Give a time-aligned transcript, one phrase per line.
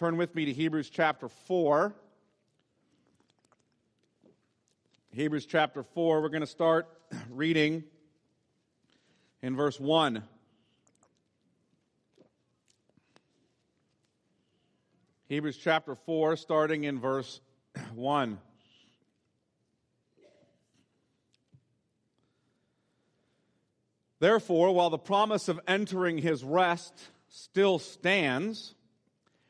[0.00, 1.94] turn with me to Hebrews chapter 4.
[5.10, 6.88] Hebrews chapter 4, we're going to start
[7.30, 7.84] reading
[9.42, 10.22] in verse 1.
[15.28, 17.42] Hebrews chapter 4, starting in verse
[17.94, 18.38] 1.
[24.18, 26.94] Therefore, while the promise of entering his rest
[27.28, 28.74] still stands,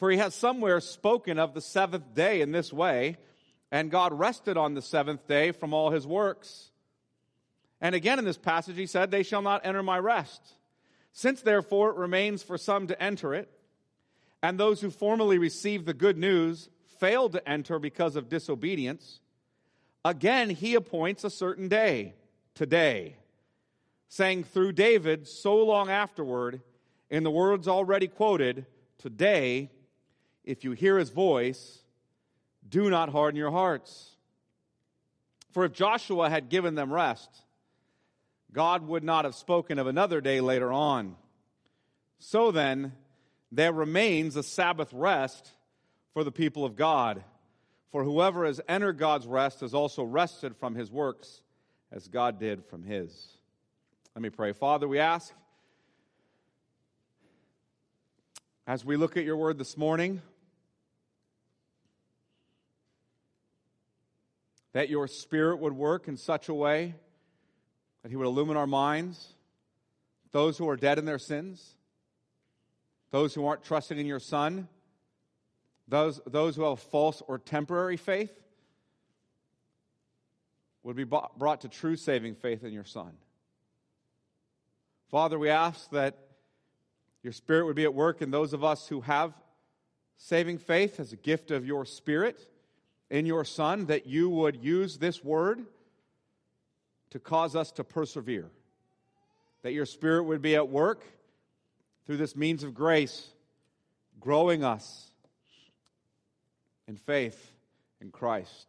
[0.00, 3.18] For he has somewhere spoken of the seventh day in this way,
[3.70, 6.70] and God rested on the seventh day from all his works.
[7.82, 10.40] And again in this passage, he said, They shall not enter my rest.
[11.12, 13.50] Since therefore it remains for some to enter it,
[14.42, 19.20] and those who formerly received the good news failed to enter because of disobedience,
[20.02, 22.14] again he appoints a certain day,
[22.54, 23.16] today
[24.08, 26.62] saying through David so long afterward,
[27.10, 28.66] in the words already quoted,
[28.98, 29.70] Today,
[30.50, 31.78] if you hear his voice,
[32.68, 34.16] do not harden your hearts.
[35.52, 37.30] For if Joshua had given them rest,
[38.52, 41.14] God would not have spoken of another day later on.
[42.18, 42.92] So then,
[43.52, 45.52] there remains a Sabbath rest
[46.14, 47.22] for the people of God.
[47.92, 51.42] For whoever has entered God's rest has also rested from his works
[51.92, 53.28] as God did from his.
[54.16, 54.52] Let me pray.
[54.52, 55.32] Father, we ask
[58.66, 60.22] as we look at your word this morning
[64.72, 66.94] that your spirit would work in such a way
[68.02, 69.34] that he would illumine our minds,
[70.32, 71.74] those who are dead in their sins,
[73.10, 74.68] those who aren't trusting in your Son,
[75.88, 78.32] those, those who have false or temporary faith
[80.82, 83.12] would be brought to true saving faith in your Son.
[85.10, 86.16] Father, we ask that
[87.22, 89.34] your Spirit would be at work in those of us who have
[90.16, 92.46] saving faith as a gift of your Spirit
[93.10, 95.66] in your Son, that you would use this word
[97.10, 98.50] to cause us to persevere.
[99.62, 101.04] That your Spirit would be at work
[102.06, 103.28] through this means of grace,
[104.20, 105.10] growing us
[106.86, 107.52] in faith
[108.00, 108.66] in Christ.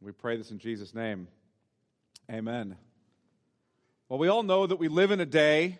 [0.00, 1.28] We pray this in Jesus' name.
[2.30, 2.76] Amen.
[4.08, 5.78] Well, we all know that we live in a day,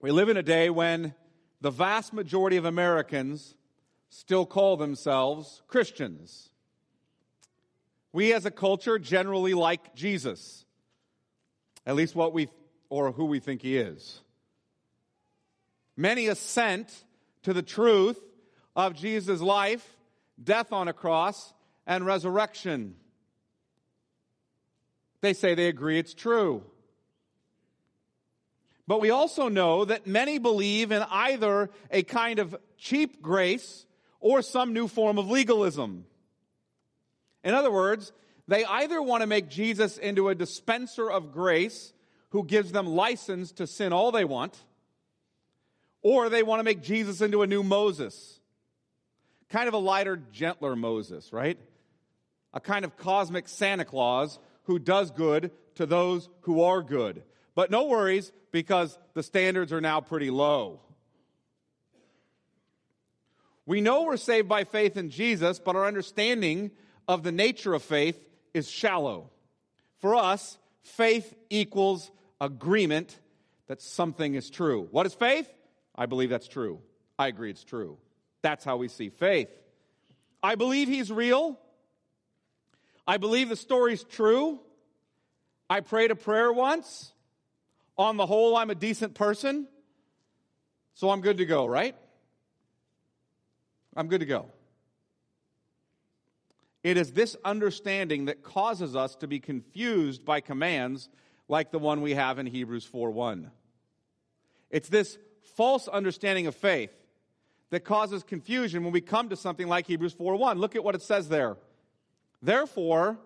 [0.00, 1.14] we live in a day when
[1.60, 3.54] the vast majority of Americans
[4.10, 6.50] still call themselves Christians.
[8.12, 10.64] We as a culture generally like Jesus,
[11.86, 12.48] at least what we,
[12.88, 14.20] or who we think he is.
[15.96, 17.04] Many assent
[17.42, 18.18] to the truth
[18.74, 19.96] of Jesus' life,
[20.42, 21.52] death on a cross,
[21.86, 22.94] and resurrection.
[25.20, 26.62] They say they agree it's true.
[28.86, 33.84] But we also know that many believe in either a kind of cheap grace
[34.20, 36.04] or some new form of legalism.
[37.44, 38.12] In other words,
[38.46, 41.92] they either want to make Jesus into a dispenser of grace
[42.30, 44.56] who gives them license to sin all they want,
[46.02, 48.40] or they want to make Jesus into a new Moses.
[49.48, 51.58] Kind of a lighter, gentler Moses, right?
[52.52, 57.22] A kind of cosmic Santa Claus who does good to those who are good.
[57.54, 60.80] But no worries because the standards are now pretty low.
[63.68, 66.70] We know we're saved by faith in Jesus, but our understanding
[67.06, 68.18] of the nature of faith
[68.54, 69.28] is shallow.
[69.98, 73.20] For us, faith equals agreement
[73.66, 74.88] that something is true.
[74.90, 75.52] What is faith?
[75.94, 76.80] I believe that's true.
[77.18, 77.98] I agree it's true.
[78.40, 79.50] That's how we see faith.
[80.42, 81.60] I believe he's real.
[83.06, 84.60] I believe the story's true.
[85.68, 87.12] I prayed a prayer once.
[87.98, 89.68] On the whole, I'm a decent person.
[90.94, 91.94] So I'm good to go, right?
[93.98, 94.46] I'm good to go.
[96.84, 101.08] It is this understanding that causes us to be confused by commands
[101.48, 103.50] like the one we have in Hebrews 4:1.
[104.70, 105.18] It's this
[105.56, 106.92] false understanding of faith
[107.70, 110.58] that causes confusion when we come to something like Hebrews 4:1.
[110.58, 111.56] Look at what it says there.
[112.40, 113.18] Therefore,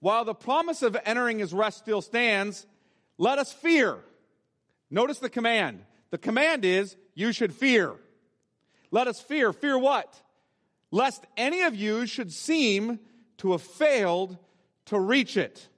[0.00, 2.66] while the promise of entering his rest still stands,
[3.16, 4.04] let us fear.
[4.90, 5.86] Notice the command.
[6.10, 7.96] The command is, you should fear.
[8.90, 9.52] Let us fear.
[9.52, 10.20] Fear what?
[10.90, 12.98] Lest any of you should seem
[13.38, 14.38] to have failed
[14.86, 15.68] to reach it.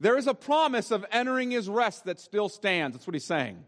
[0.00, 2.96] There is a promise of entering his rest that still stands.
[2.96, 3.64] That's what he's saying.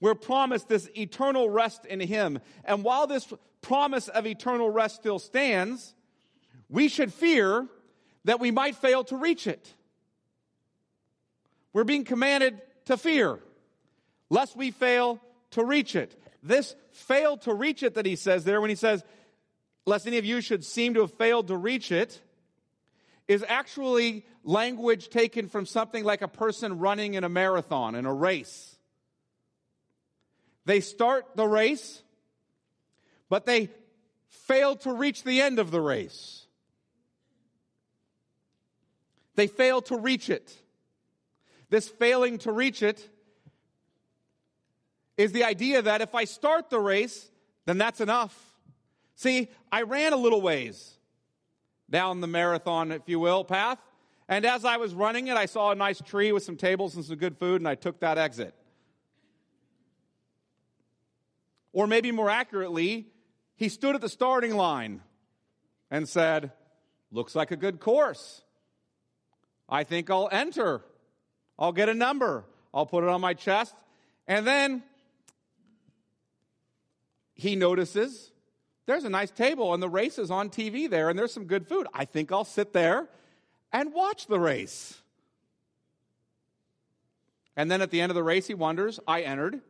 [0.00, 2.40] We're promised this eternal rest in him.
[2.64, 3.32] And while this
[3.62, 5.94] promise of eternal rest still stands,
[6.68, 7.66] we should fear
[8.24, 9.74] that we might fail to reach it.
[11.72, 13.38] We're being commanded to fear,
[14.30, 15.20] lest we fail
[15.52, 16.20] to reach it.
[16.42, 19.04] This failed to reach it that he says there, when he says,
[19.86, 22.20] lest any of you should seem to have failed to reach it,
[23.26, 28.14] is actually language taken from something like a person running in a marathon, in a
[28.14, 28.76] race.
[30.64, 32.02] They start the race,
[33.28, 33.70] but they
[34.28, 36.46] fail to reach the end of the race.
[39.34, 40.54] They fail to reach it.
[41.70, 43.08] This failing to reach it
[45.18, 47.30] is the idea that if I start the race,
[47.66, 48.34] then that's enough.
[49.16, 50.96] See, I ran a little ways
[51.90, 53.78] down the marathon, if you will, path.
[54.28, 57.04] And as I was running it, I saw a nice tree with some tables and
[57.04, 58.54] some good food, and I took that exit.
[61.72, 63.08] Or maybe more accurately,
[63.56, 65.02] he stood at the starting line
[65.90, 66.52] and said,
[67.10, 68.42] Looks like a good course.
[69.68, 70.82] I think I'll enter.
[71.58, 72.44] I'll get a number.
[72.72, 73.74] I'll put it on my chest.
[74.26, 74.82] And then
[77.38, 78.32] he notices
[78.86, 81.66] there's a nice table and the race is on TV there and there's some good
[81.66, 81.86] food.
[81.94, 83.08] I think I'll sit there
[83.72, 85.00] and watch the race.
[87.56, 89.60] And then at the end of the race, he wonders, I entered.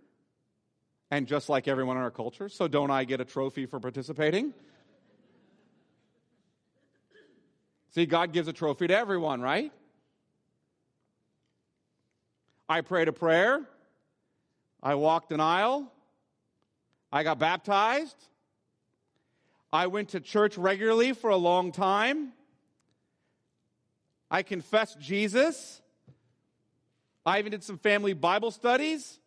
[1.10, 4.52] And just like everyone in our culture, so don't I get a trophy for participating?
[7.90, 9.72] See, God gives a trophy to everyone, right?
[12.68, 13.62] I prayed a prayer.
[14.82, 15.90] I walked an aisle.
[17.12, 18.16] I got baptized.
[19.72, 22.32] I went to church regularly for a long time.
[24.30, 25.80] I confessed Jesus.
[27.24, 29.20] I even did some family Bible studies.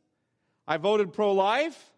[0.67, 1.91] I voted pro life.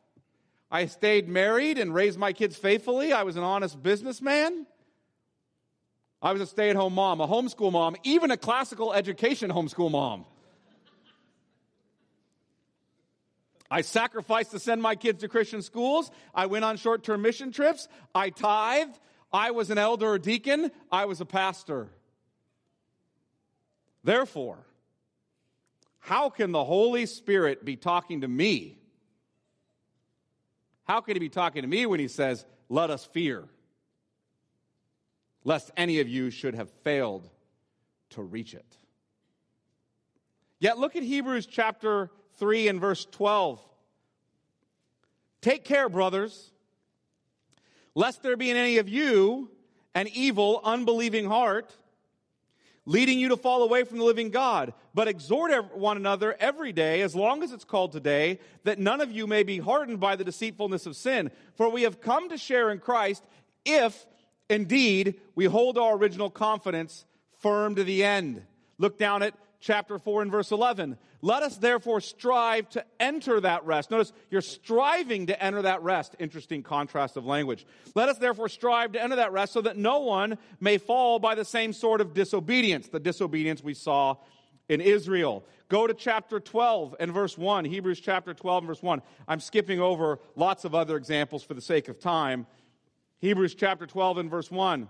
[0.71, 3.13] I stayed married and raised my kids faithfully.
[3.13, 4.65] I was an honest businessman.
[6.21, 9.91] I was a stay at home mom, a homeschool mom, even a classical education homeschool
[9.91, 10.25] mom.
[13.73, 16.11] I sacrificed to send my kids to Christian schools.
[16.35, 17.87] I went on short term mission trips.
[18.13, 18.99] I tithed.
[19.31, 20.69] I was an elder or deacon.
[20.91, 21.87] I was a pastor.
[24.03, 24.59] Therefore,
[25.97, 28.77] how can the Holy Spirit be talking to me?
[30.83, 33.43] How can he be talking to me when he says, Let us fear,
[35.43, 37.27] lest any of you should have failed
[38.11, 38.77] to reach it?
[40.59, 43.59] Yet look at Hebrews chapter 3 and verse 12.
[45.41, 46.51] Take care, brothers,
[47.95, 49.50] lest there be in any of you
[49.94, 51.74] an evil, unbelieving heart,
[52.85, 54.74] leading you to fall away from the living God.
[54.94, 59.12] But exhort one another every day, as long as it's called today, that none of
[59.12, 61.31] you may be hardened by the deceitfulness of sin.
[61.56, 63.24] For we have come to share in Christ
[63.65, 64.06] if,
[64.50, 67.06] indeed, we hold our original confidence
[67.39, 68.44] firm to the end.
[68.77, 69.33] Look down at
[69.63, 70.98] chapter 4 and verse 11.
[71.21, 73.89] Let us therefore strive to enter that rest.
[73.89, 76.15] Notice you're striving to enter that rest.
[76.19, 77.65] Interesting contrast of language.
[77.96, 81.34] Let us therefore strive to enter that rest so that no one may fall by
[81.34, 84.17] the same sort of disobedience, the disobedience we saw
[84.67, 85.46] in Israel.
[85.70, 89.01] Go to chapter 12 and verse 1, Hebrews chapter 12 and verse 1.
[89.29, 92.48] I'm skipping over lots of other examples for the sake of time.
[93.20, 94.89] Hebrews chapter 12 and verse 1.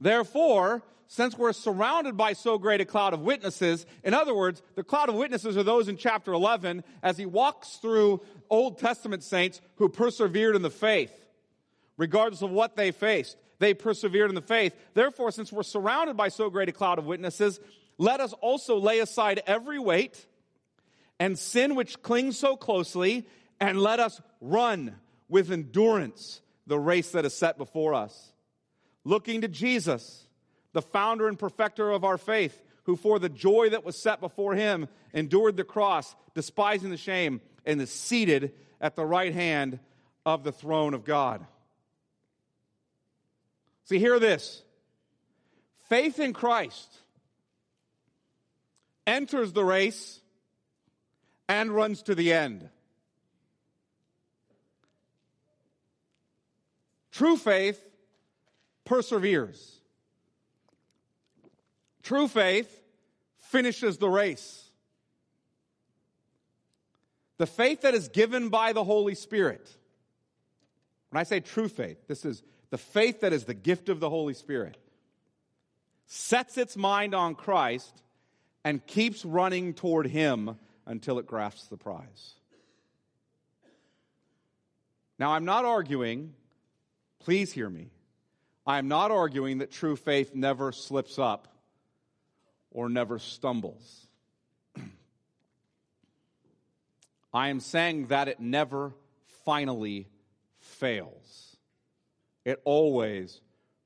[0.00, 4.84] Therefore, since we're surrounded by so great a cloud of witnesses, in other words, the
[4.84, 9.60] cloud of witnesses are those in chapter 11 as he walks through Old Testament saints
[9.76, 11.12] who persevered in the faith,
[11.96, 13.36] regardless of what they faced.
[13.58, 14.74] They persevered in the faith.
[14.94, 17.60] Therefore, since we're surrounded by so great a cloud of witnesses,
[17.98, 20.26] let us also lay aside every weight
[21.20, 23.26] and sin which clings so closely,
[23.60, 24.96] and let us run
[25.28, 28.32] with endurance the race that is set before us.
[29.04, 30.23] Looking to Jesus
[30.74, 34.54] the founder and perfecter of our faith, who for the joy that was set before
[34.54, 39.78] him endured the cross, despising the shame, and is seated at the right hand
[40.26, 41.46] of the throne of God.
[43.84, 44.62] See, hear this
[45.88, 46.98] faith in Christ
[49.06, 50.20] enters the race
[51.48, 52.68] and runs to the end.
[57.12, 57.80] True faith
[58.84, 59.80] perseveres.
[62.04, 62.82] True faith
[63.38, 64.62] finishes the race.
[67.38, 69.68] The faith that is given by the Holy Spirit.
[71.08, 74.10] When I say true faith, this is the faith that is the gift of the
[74.10, 74.76] Holy Spirit.
[76.06, 78.02] Sets its mind on Christ
[78.64, 82.34] and keeps running toward Him until it grasps the prize.
[85.18, 86.34] Now, I'm not arguing,
[87.20, 87.88] please hear me.
[88.66, 91.53] I am not arguing that true faith never slips up
[92.74, 94.06] or never stumbles.
[97.32, 98.92] I am saying that it never
[99.46, 100.08] finally
[100.58, 101.56] fails.
[102.44, 103.40] It always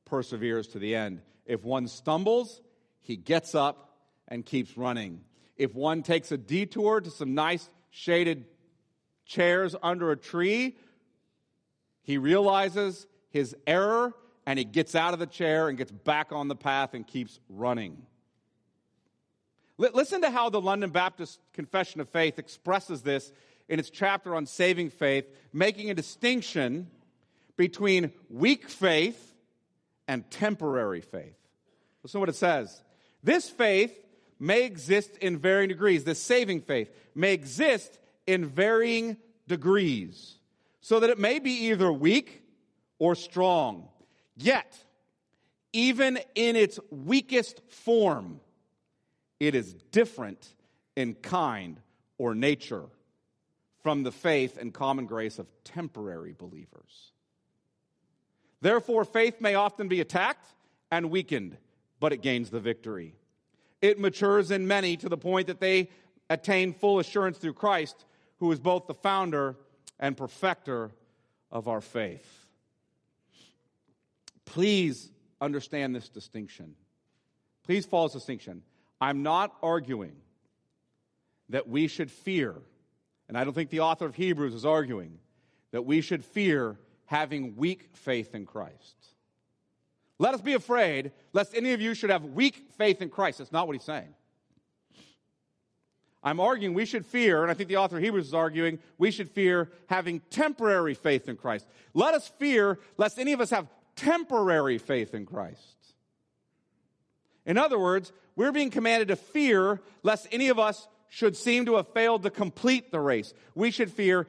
[0.05, 1.21] perseveres to the end.
[1.47, 2.61] If one stumbles,
[3.01, 5.21] he gets up and keeps running.
[5.57, 8.47] If one takes a detour to some nice shaded
[9.27, 10.77] chairs under a tree,
[12.03, 14.15] he realizes his error
[14.47, 17.39] and he gets out of the chair and gets back on the path and keeps
[17.51, 18.07] running.
[19.79, 23.33] Listen to how the London Baptist Confession of Faith expresses this
[23.69, 26.89] in its chapter on saving faith, making a distinction
[27.57, 29.37] between weak faith
[30.09, 31.37] and temporary faith.
[32.03, 32.83] Listen to what it says.
[33.23, 33.97] This faith
[34.41, 36.03] may exist in varying degrees.
[36.03, 39.17] This saving faith may exist in varying
[39.47, 40.39] degrees,
[40.81, 42.43] so that it may be either weak
[42.99, 43.89] or strong.
[44.37, 44.77] Yet,
[45.73, 48.41] even in its weakest form,
[49.41, 50.55] it is different
[50.97, 51.81] in kind
[52.19, 52.85] or nature
[53.83, 57.13] from the faith and common grace of temporary believers.
[58.61, 60.47] Therefore, faith may often be attacked
[60.91, 61.57] and weakened,
[62.01, 63.15] but it gains the victory.
[63.81, 65.91] It matures in many to the point that they
[66.29, 68.05] attain full assurance through Christ,
[68.39, 69.57] who is both the founder
[70.01, 70.91] and perfecter
[71.51, 72.47] of our faith.
[74.45, 76.75] Please understand this distinction.
[77.65, 78.63] Please follow this distinction.
[79.01, 80.17] I'm not arguing
[81.51, 82.55] that we should fear,
[83.29, 85.19] and I don't think the author of Hebrews is arguing
[85.71, 88.97] that we should fear having weak faith in Christ.
[90.19, 93.39] Let us be afraid lest any of you should have weak faith in Christ.
[93.39, 94.15] That's not what he's saying.
[96.23, 99.13] I'm arguing we should fear, and I think the author of Hebrews is arguing we
[99.13, 101.67] should fear having temporary faith in Christ.
[101.95, 105.78] Let us fear lest any of us have temporary faith in Christ.
[107.49, 111.77] In other words, we're being commanded to fear lest any of us should seem to
[111.77, 113.33] have failed to complete the race.
[113.55, 114.27] We should fear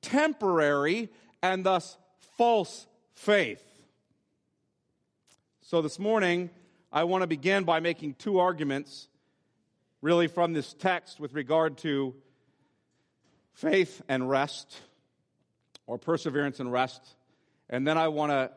[0.00, 1.10] temporary
[1.42, 1.98] and thus
[2.38, 3.62] false faith.
[5.60, 6.48] So this morning,
[6.90, 9.08] I want to begin by making two arguments,
[10.00, 12.14] really from this text, with regard to
[13.52, 14.80] faith and rest,
[15.86, 17.02] or perseverance and rest.
[17.68, 18.50] And then I want to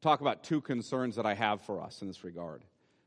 [0.00, 2.64] talk about two concerns that I have for us in this regard.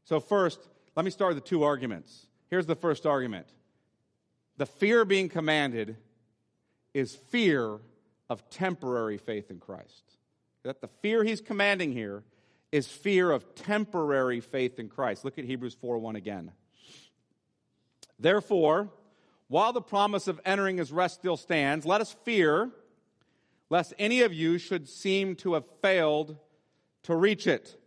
[0.08, 2.28] So, first, let me start with the two arguments.
[2.50, 3.46] Here's the first argument
[4.56, 5.98] the fear being commanded
[6.94, 7.80] is fear
[8.30, 10.04] of temporary faith in Christ.
[10.64, 12.24] That the fear he's commanding here
[12.72, 15.26] is fear of temporary faith in Christ.
[15.26, 16.54] Look at Hebrews 4 1 again.
[18.18, 18.90] Therefore,
[19.50, 22.70] while the promise of entering his rest still stands, let us fear
[23.70, 26.38] lest any of you should seem to have failed
[27.04, 27.78] to reach it.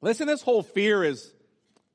[0.00, 1.32] Listen, this whole fear is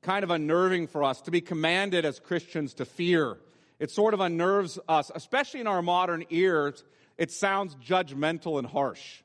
[0.02, 3.38] kind of unnerving for us to be commanded as Christians to fear.
[3.78, 6.84] It sort of unnerves us, especially in our modern ears.
[7.16, 9.22] It sounds judgmental and harsh.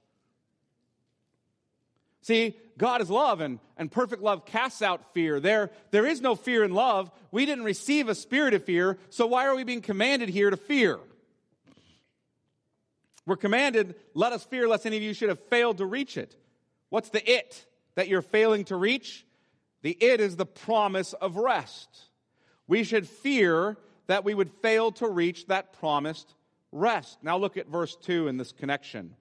[2.22, 5.40] See, God is love, and, and perfect love casts out fear.
[5.40, 7.12] There, there is no fear in love.
[7.32, 10.58] We didn't receive a spirit of fear, so why are we being commanded here to
[10.58, 11.00] fear?
[13.26, 16.36] We're commanded, let us fear lest any of you should have failed to reach it.
[16.90, 17.66] What's the it
[18.00, 19.26] that you're failing to reach?
[19.82, 21.90] The it is the promise of rest.
[22.66, 23.76] We should fear
[24.08, 26.34] that we would fail to reach that promised
[26.72, 27.18] rest.
[27.22, 29.16] Now look at verse 2 in this connection.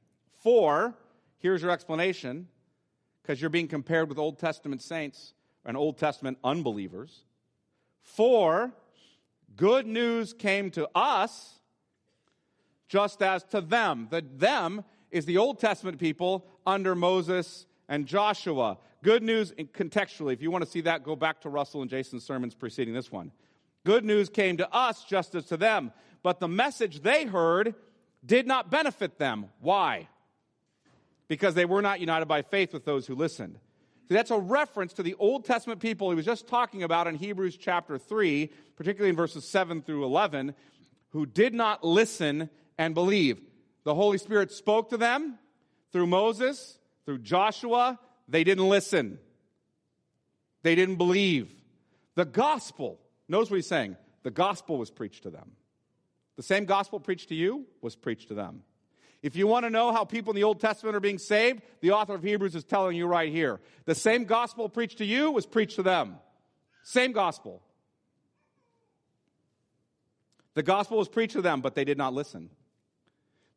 [0.44, 0.94] For,
[1.40, 2.46] here's your explanation
[3.20, 7.24] because you're being compared with Old Testament saints and Old Testament unbelievers.
[8.00, 8.70] For
[9.56, 11.58] good news came to us
[12.86, 14.06] just as to them.
[14.08, 18.78] The them is the Old Testament people under Moses and Joshua.
[19.02, 22.24] Good news contextually, if you want to see that, go back to Russell and Jason's
[22.24, 23.32] sermons preceding this one.
[23.84, 25.92] Good news came to us just as to them,
[26.22, 27.74] but the message they heard
[28.24, 29.46] did not benefit them.
[29.60, 30.08] Why?
[31.28, 33.58] because they were not united by faith with those who listened.
[34.08, 37.14] See, that's a reference to the Old Testament people he was just talking about in
[37.14, 40.54] Hebrews chapter 3, particularly in verses 7 through 11,
[41.10, 43.40] who did not listen and believe.
[43.84, 45.38] The Holy Spirit spoke to them
[45.92, 46.77] through Moses,
[47.08, 47.98] through Joshua.
[48.28, 49.18] They didn't listen,
[50.62, 51.50] they didn't believe.
[52.16, 55.52] The gospel, knows what he's saying, the gospel was preached to them.
[56.36, 58.62] The same gospel preached to you was preached to them.
[59.22, 61.92] If you want to know how people in the Old Testament are being saved, the
[61.92, 63.58] author of Hebrews is telling you right here.
[63.86, 66.16] The same gospel preached to you was preached to them.
[66.82, 67.62] Same gospel.
[70.52, 72.50] The gospel was preached to them, but they did not listen.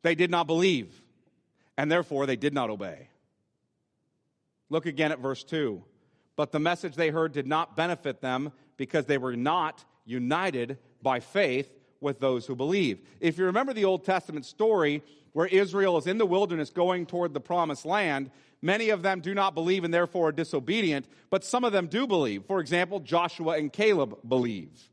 [0.00, 1.02] They did not believe,
[1.76, 3.08] and therefore they did not obey.
[4.72, 5.84] Look again at verse 2.
[6.34, 11.20] But the message they heard did not benefit them because they were not united by
[11.20, 12.98] faith with those who believe.
[13.20, 15.02] If you remember the Old Testament story
[15.34, 18.30] where Israel is in the wilderness going toward the promised land,
[18.62, 22.06] many of them do not believe and therefore are disobedient, but some of them do
[22.06, 22.46] believe.
[22.46, 24.88] For example, Joshua and Caleb believe.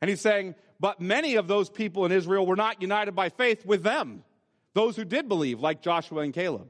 [0.00, 3.66] And he's saying, but many of those people in Israel were not united by faith
[3.66, 4.22] with them,
[4.74, 6.68] those who did believe, like Joshua and Caleb.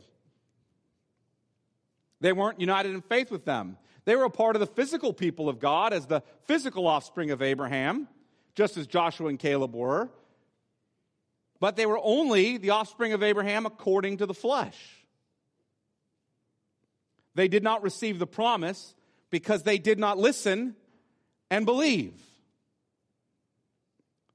[2.21, 3.77] They weren't united in faith with them.
[4.05, 7.43] They were a part of the physical people of God as the physical offspring of
[7.43, 8.09] Abraham,
[8.55, 10.09] just as Joshua and Caleb were.
[11.61, 14.77] But they were only the offspring of Abraham according to the flesh.
[17.35, 18.95] They did not receive the promise
[19.31, 20.75] because they did not listen
[21.51, 22.15] and believe.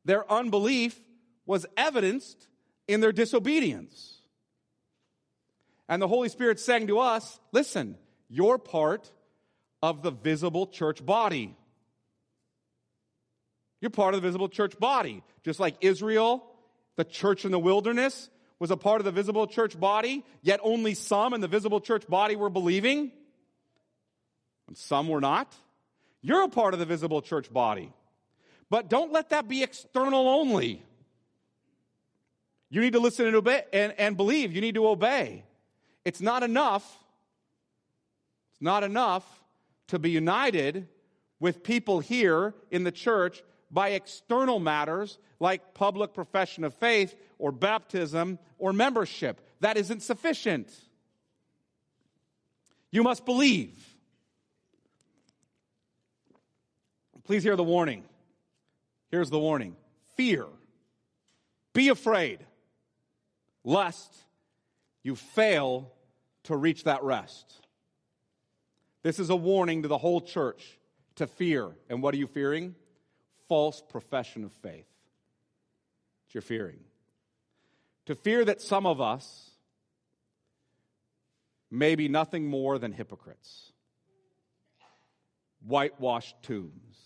[0.05, 0.99] Their unbelief
[1.45, 2.47] was evidenced
[2.87, 4.19] in their disobedience.
[5.93, 9.11] And the Holy Spirit saying to us, listen, you're part
[9.83, 11.55] of the visible church body.
[13.79, 15.21] You're part of the visible church body.
[15.43, 16.43] Just like Israel,
[16.95, 20.95] the church in the wilderness, was a part of the visible church body, yet only
[20.95, 23.11] some in the visible church body were believing,
[24.67, 25.53] and some were not.
[26.23, 27.93] You're a part of the visible church body.
[28.67, 30.81] But don't let that be external only.
[32.71, 34.53] You need to listen and obey and, and believe.
[34.53, 35.43] You need to obey.
[36.05, 36.83] It's not enough.
[38.51, 39.25] It's not enough
[39.87, 40.87] to be united
[41.39, 47.51] with people here in the church by external matters like public profession of faith or
[47.51, 49.41] baptism or membership.
[49.59, 50.71] That isn't sufficient.
[52.91, 53.73] You must believe.
[57.23, 58.03] Please hear the warning.
[59.09, 59.75] Here's the warning
[60.15, 60.45] fear.
[61.73, 62.39] Be afraid,
[63.63, 64.13] lest
[65.01, 65.91] you fail
[66.43, 67.61] to reach that rest.
[69.01, 70.79] This is a warning to the whole church
[71.15, 71.71] to fear.
[71.89, 72.75] And what are you fearing?
[73.47, 74.87] False profession of faith.
[76.25, 76.79] What you're fearing.
[78.05, 79.51] To fear that some of us
[81.69, 83.71] may be nothing more than hypocrites,
[85.65, 86.97] whitewashed tombs.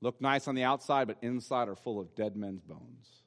[0.00, 3.23] Look nice on the outside, but inside are full of dead men's bones.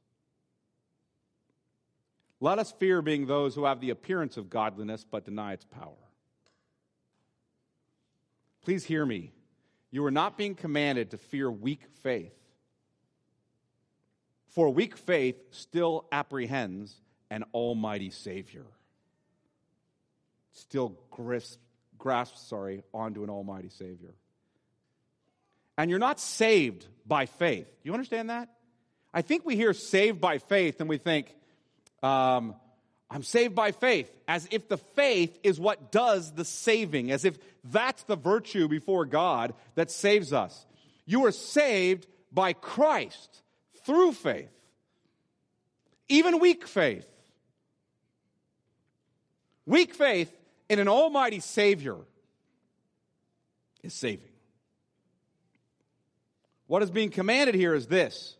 [2.39, 5.95] Let us fear being those who have the appearance of godliness but deny its power.
[8.63, 9.31] Please hear me.
[9.91, 12.33] You are not being commanded to fear weak faith.
[14.49, 16.93] For weak faith still apprehends
[17.29, 18.65] an almighty Savior.
[20.51, 21.57] Still grasps,
[21.97, 24.13] grasps sorry, onto an almighty Savior.
[25.77, 27.67] And you're not saved by faith.
[27.67, 28.49] Do you understand that?
[29.13, 31.33] I think we hear saved by faith and we think,
[32.03, 32.55] um,
[33.09, 37.37] I'm saved by faith, as if the faith is what does the saving, as if
[37.63, 40.65] that's the virtue before God that saves us.
[41.05, 43.41] You are saved by Christ
[43.85, 44.51] through faith,
[46.09, 47.07] even weak faith.
[49.65, 50.33] Weak faith
[50.69, 51.97] in an almighty Savior
[53.83, 54.29] is saving.
[56.67, 58.36] What is being commanded here is this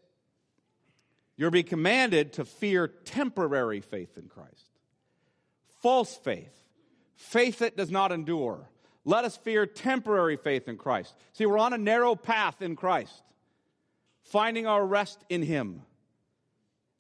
[1.38, 4.70] you're being commanded to fear temporary faith in Christ,
[5.82, 6.54] false faith,
[7.16, 8.68] faith that does not endure.
[9.06, 11.16] Let us fear temporary faith in Christ.
[11.34, 13.24] See, we're on a narrow path in Christ,
[14.24, 15.84] finding our rest in Him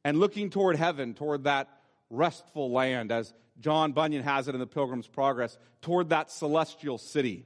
[0.05, 1.67] and looking toward heaven, toward that
[2.09, 7.45] restful land, as John Bunyan has it in the Pilgrim's Progress, toward that celestial city.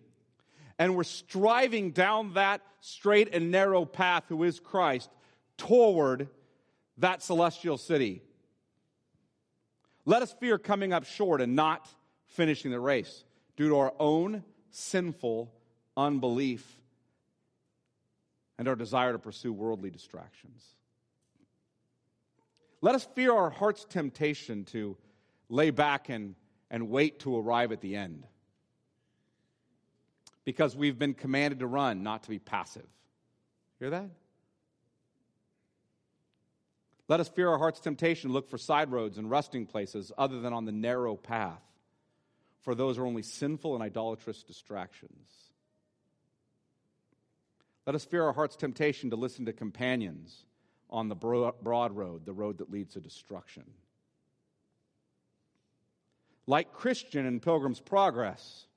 [0.78, 5.10] And we're striving down that straight and narrow path, who is Christ,
[5.58, 6.28] toward
[6.98, 8.22] that celestial city.
[10.06, 11.88] Let us fear coming up short and not
[12.26, 13.24] finishing the race
[13.56, 15.52] due to our own sinful
[15.96, 16.80] unbelief
[18.58, 20.64] and our desire to pursue worldly distractions.
[22.82, 24.98] Let us fear our heart's temptation to
[25.50, 26.36] lay back and,
[26.70, 28.26] and wait to arrive at the end.
[30.46, 32.88] Because we've been commanded to run, not to be passive.
[33.80, 34.10] Hear that?
[37.12, 40.40] Let us fear our heart's temptation to look for side roads and resting places other
[40.40, 41.62] than on the narrow path,
[42.62, 45.28] for those are only sinful and idolatrous distractions.
[47.86, 50.46] Let us fear our heart's temptation to listen to companions
[50.90, 53.66] on the broad road, the road that leads to destruction.
[56.48, 58.68] Like Christian in Pilgrim's Progress,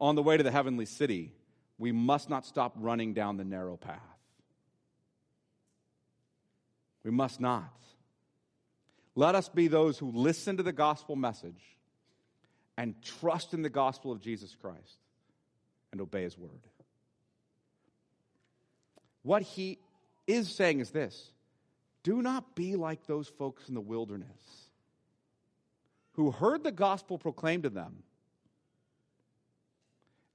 [0.00, 1.32] on the way to the heavenly city,
[1.78, 4.00] we must not stop running down the narrow path.
[7.04, 7.72] We must not.
[9.14, 11.76] Let us be those who listen to the gospel message
[12.76, 14.98] and trust in the gospel of Jesus Christ
[15.92, 16.50] and obey his word.
[19.22, 19.78] What he
[20.26, 21.30] is saying is this
[22.02, 24.28] do not be like those folks in the wilderness
[26.12, 28.02] who heard the gospel proclaimed to them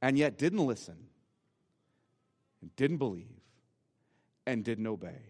[0.02, 0.98] and yet didn't listen
[2.62, 3.28] and didn't believe
[4.48, 5.29] and didn't obey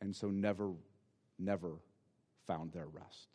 [0.00, 0.72] and so never
[1.38, 1.72] never
[2.46, 3.28] found their rest.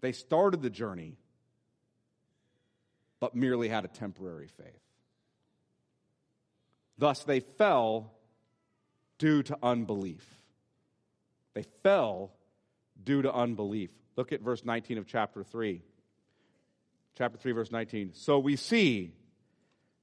[0.00, 1.16] They started the journey
[3.20, 4.80] but merely had a temporary faith.
[6.98, 8.12] Thus they fell
[9.18, 10.26] due to unbelief.
[11.54, 12.32] They fell
[13.04, 13.90] due to unbelief.
[14.16, 15.82] Look at verse 19 of chapter 3
[17.16, 18.12] chapter 3, verse 19.
[18.14, 19.12] So we see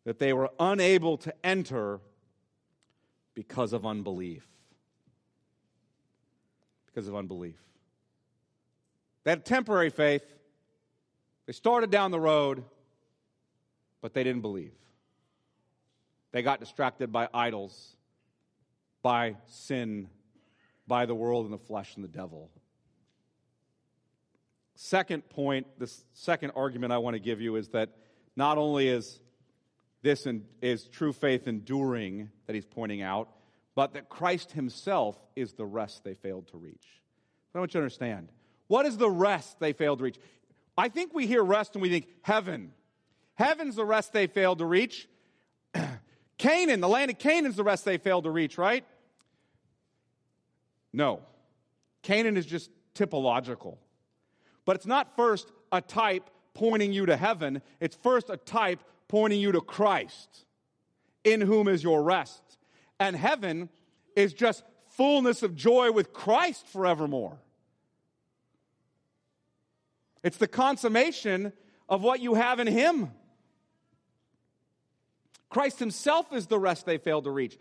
[0.05, 1.99] that they were unable to enter
[3.39, 4.45] because of unbelief.
[6.87, 7.55] Because of unbelief.
[9.23, 10.23] They had temporary faith.
[11.45, 12.65] They started down the road,
[14.01, 14.73] but they didn't believe.
[16.33, 17.95] They got distracted by idols,
[19.01, 20.09] by sin,
[20.85, 22.49] by the world and the flesh and the devil.
[24.75, 27.91] Second point, the second argument I want to give you is that
[28.35, 29.21] not only is
[30.01, 30.27] this
[30.61, 33.29] is true faith enduring that he's pointing out,
[33.75, 36.85] but that Christ himself is the rest they failed to reach.
[37.53, 38.29] I want you to understand.
[38.67, 40.19] What is the rest they failed to reach?
[40.77, 42.71] I think we hear rest and we think heaven.
[43.35, 45.09] Heaven's the rest they failed to reach.
[46.37, 48.85] Canaan, the land of Canaan's the rest they failed to reach, right?
[50.93, 51.21] No.
[52.01, 53.77] Canaan is just typological.
[54.65, 59.41] But it's not first a type pointing you to heaven, it's first a type pointing
[59.41, 60.45] you to Christ,
[61.25, 62.41] in whom is your rest.
[63.01, 63.67] And heaven
[64.15, 67.37] is just fullness of joy with Christ forevermore.
[70.23, 71.51] It's the consummation
[71.89, 73.11] of what you have in Him.
[75.49, 77.57] Christ Himself is the rest they failed to reach.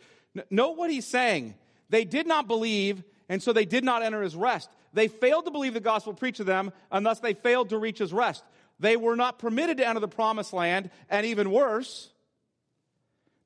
[0.50, 1.54] Note what He's saying.
[1.88, 4.68] They did not believe, and so they did not enter His rest.
[4.92, 7.98] They failed to believe the gospel preached to them, and thus they failed to reach
[7.98, 8.42] his rest.
[8.80, 12.10] They were not permitted to enter the promised land, and even worse,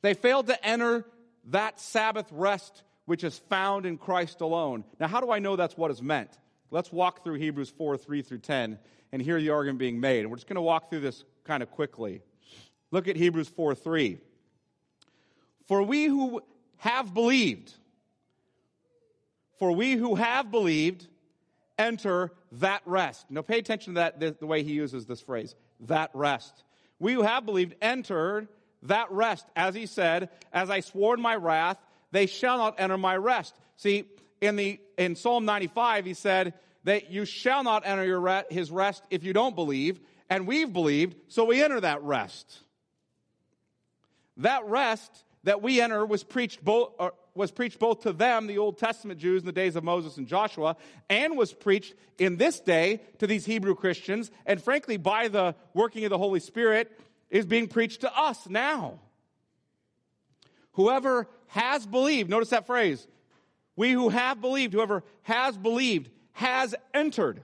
[0.03, 1.07] they failed to enter
[1.47, 4.85] that Sabbath rest which is found in Christ alone.
[5.01, 6.31] Now, how do I know that's what is meant?
[6.71, 8.79] Let's walk through Hebrews 4 3 through 10
[9.12, 10.21] and hear the argument being made.
[10.21, 12.23] And we're just going to walk through this kind of quickly.
[12.90, 14.18] Look at Hebrews 4 3.
[15.66, 16.42] For we who
[16.79, 17.73] have believed,
[19.59, 21.07] for we who have believed
[21.83, 23.27] enter that rest.
[23.29, 26.64] Now, pay attention to that, the, the way he uses this phrase, that rest.
[26.99, 28.49] We who have believed entered
[28.85, 31.79] that rest, as he said, as I swore in my wrath,
[32.12, 33.55] they shall not enter my rest.
[33.77, 34.05] See,
[34.40, 38.71] in the in Psalm 95, he said that you shall not enter your re- his
[38.71, 42.61] rest if you don't believe, and we've believed, so we enter that rest.
[44.38, 46.92] That rest that we enter was preached both,
[47.35, 50.27] was preached both to them, the Old Testament Jews in the days of Moses and
[50.27, 50.77] Joshua,
[51.09, 56.05] and was preached in this day to these Hebrew Christians, and frankly, by the working
[56.05, 56.92] of the Holy Spirit,
[57.31, 59.01] is being preached to us now.
[60.73, 63.07] Whoever has believed, notice that phrase,
[63.77, 67.42] we who have believed, whoever has believed, has entered.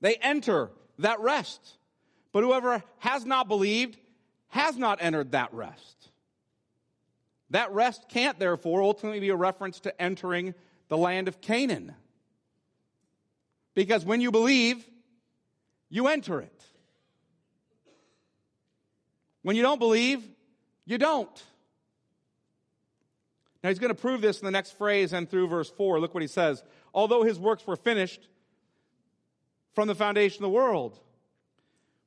[0.00, 1.60] They enter that rest.
[2.32, 3.96] But whoever has not believed
[4.48, 6.03] has not entered that rest.
[7.54, 10.54] That rest can't, therefore, ultimately be a reference to entering
[10.88, 11.94] the land of Canaan.
[13.74, 14.84] Because when you believe,
[15.88, 16.64] you enter it.
[19.42, 20.20] When you don't believe,
[20.84, 21.44] you don't.
[23.62, 26.00] Now he's going to prove this in the next phrase and through verse 4.
[26.00, 26.64] Look what he says.
[26.92, 28.26] Although his works were finished
[29.76, 30.98] from the foundation of the world,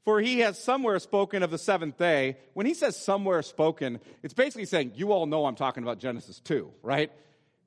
[0.07, 2.37] for he has somewhere spoken of the seventh day.
[2.53, 6.39] When he says somewhere spoken, it's basically saying, you all know I'm talking about Genesis
[6.45, 7.11] 2, right?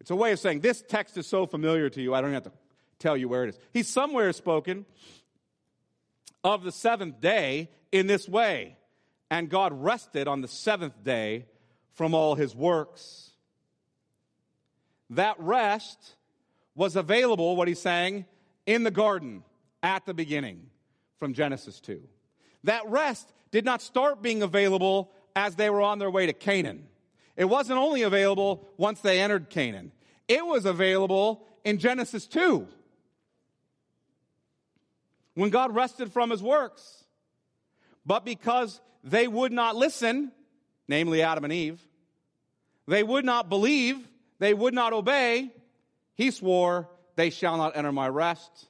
[0.00, 2.44] It's a way of saying, this text is so familiar to you, I don't have
[2.44, 2.52] to
[2.98, 3.58] tell you where it is.
[3.74, 4.86] He's somewhere spoken
[6.42, 8.78] of the seventh day in this way.
[9.30, 11.44] And God rested on the seventh day
[11.92, 13.32] from all his works.
[15.10, 16.14] That rest
[16.74, 18.24] was available, what he's saying,
[18.64, 19.44] in the garden
[19.82, 20.70] at the beginning
[21.18, 22.00] from Genesis 2.
[22.64, 26.86] That rest did not start being available as they were on their way to Canaan.
[27.36, 29.92] It wasn't only available once they entered Canaan,
[30.28, 32.66] it was available in Genesis 2
[35.34, 37.04] when God rested from his works.
[38.04, 40.32] But because they would not listen,
[40.88, 41.80] namely Adam and Eve,
[42.86, 43.96] they would not believe,
[44.38, 45.50] they would not obey,
[46.14, 48.68] he swore, They shall not enter my rest.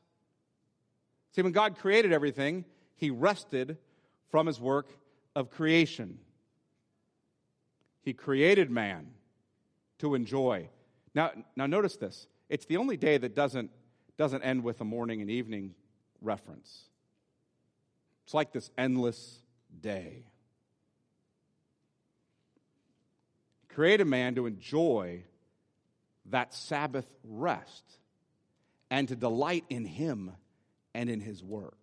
[1.33, 2.65] See, when God created everything,
[3.01, 3.79] he rested
[4.29, 4.91] from his work
[5.35, 6.19] of creation.
[8.03, 9.07] He created man
[10.01, 10.69] to enjoy.
[11.15, 12.27] Now, now notice this.
[12.51, 13.71] It's the only day that doesn't,
[14.19, 15.75] doesn't end with a morning and evening
[16.21, 16.83] reference.
[18.25, 19.39] It's like this endless
[19.81, 20.27] day.
[23.71, 25.25] Create a man to enjoy
[26.27, 27.85] that Sabbath rest
[28.91, 30.33] and to delight in him
[30.93, 31.80] and in his works.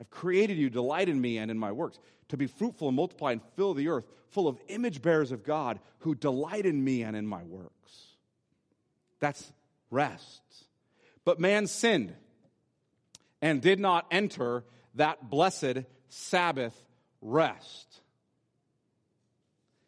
[0.00, 3.32] I've created you, delight in me and in my works, to be fruitful and multiply
[3.32, 7.16] and fill the earth, full of image bearers of God who delight in me and
[7.16, 7.72] in my works.
[9.20, 9.52] That's
[9.90, 10.42] rest.
[11.24, 12.14] But man sinned
[13.40, 16.74] and did not enter that blessed Sabbath
[17.20, 18.00] rest.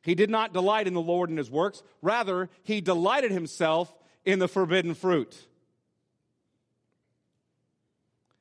[0.02, 1.82] He did not delight in the Lord and his works.
[2.00, 3.92] Rather, he delighted himself
[4.24, 5.46] in the forbidden fruit.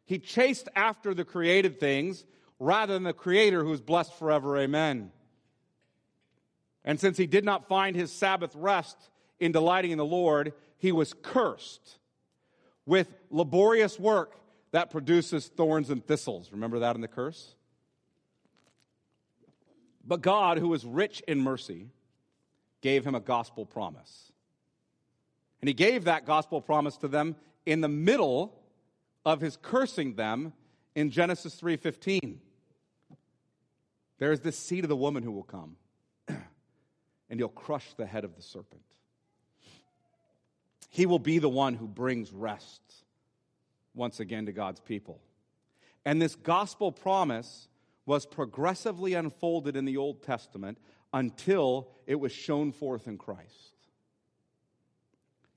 [0.08, 2.24] He chased after the created things
[2.60, 4.58] rather than the Creator who is blessed forever.
[4.58, 5.12] Amen.
[6.86, 8.98] And since he did not find his Sabbath rest
[9.40, 12.00] in delighting in the Lord, he was cursed
[12.86, 14.40] with laborious work
[14.72, 16.54] that produces thorns and thistles.
[16.54, 17.54] Remember that in the curse?
[20.06, 21.90] But God, who is rich in mercy,
[22.80, 24.32] gave him a gospel promise.
[25.60, 28.58] And he gave that gospel promise to them in the middle
[29.28, 30.54] of his cursing them
[30.96, 32.40] in Genesis 3:15.
[34.20, 35.76] There is this seed of the woman who will come,
[36.28, 38.86] and he'll crush the head of the serpent.
[40.90, 42.82] He will be the one who brings rest
[43.94, 45.20] once again to God's people.
[46.06, 47.68] And this gospel promise
[48.06, 50.78] was progressively unfolded in the Old Testament
[51.14, 53.77] until it was shown forth in Christ.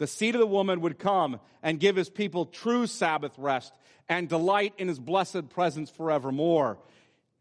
[0.00, 3.74] The seed of the woman would come and give his people true Sabbath rest
[4.08, 6.78] and delight in his blessed presence forevermore.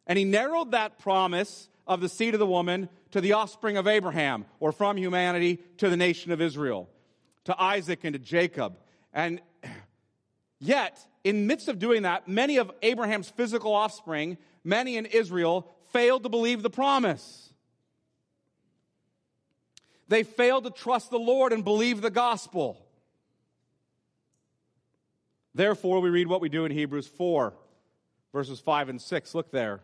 [0.06, 3.88] And he narrowed that promise of the seed of the woman to the offspring of
[3.88, 6.90] Abraham, or from humanity to the nation of Israel,
[7.46, 8.78] to Isaac and to Jacob.
[9.14, 9.40] And
[10.60, 16.24] yet, in midst of doing that, many of Abraham's physical offspring, many in Israel, failed
[16.24, 17.49] to believe the promise.
[20.10, 22.84] They failed to trust the Lord and believe the gospel.
[25.54, 27.54] Therefore, we read what we do in Hebrews 4,
[28.34, 29.36] verses 5 and 6.
[29.36, 29.82] Look there.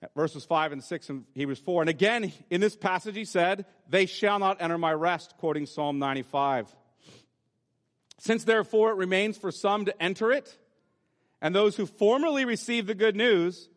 [0.00, 1.82] At verses 5 and 6 in Hebrews 4.
[1.82, 5.98] And again, in this passage, he said, They shall not enter my rest, quoting Psalm
[5.98, 6.74] 95.
[8.18, 10.56] Since therefore it remains for some to enter it,
[11.40, 13.68] and those who formerly received the good news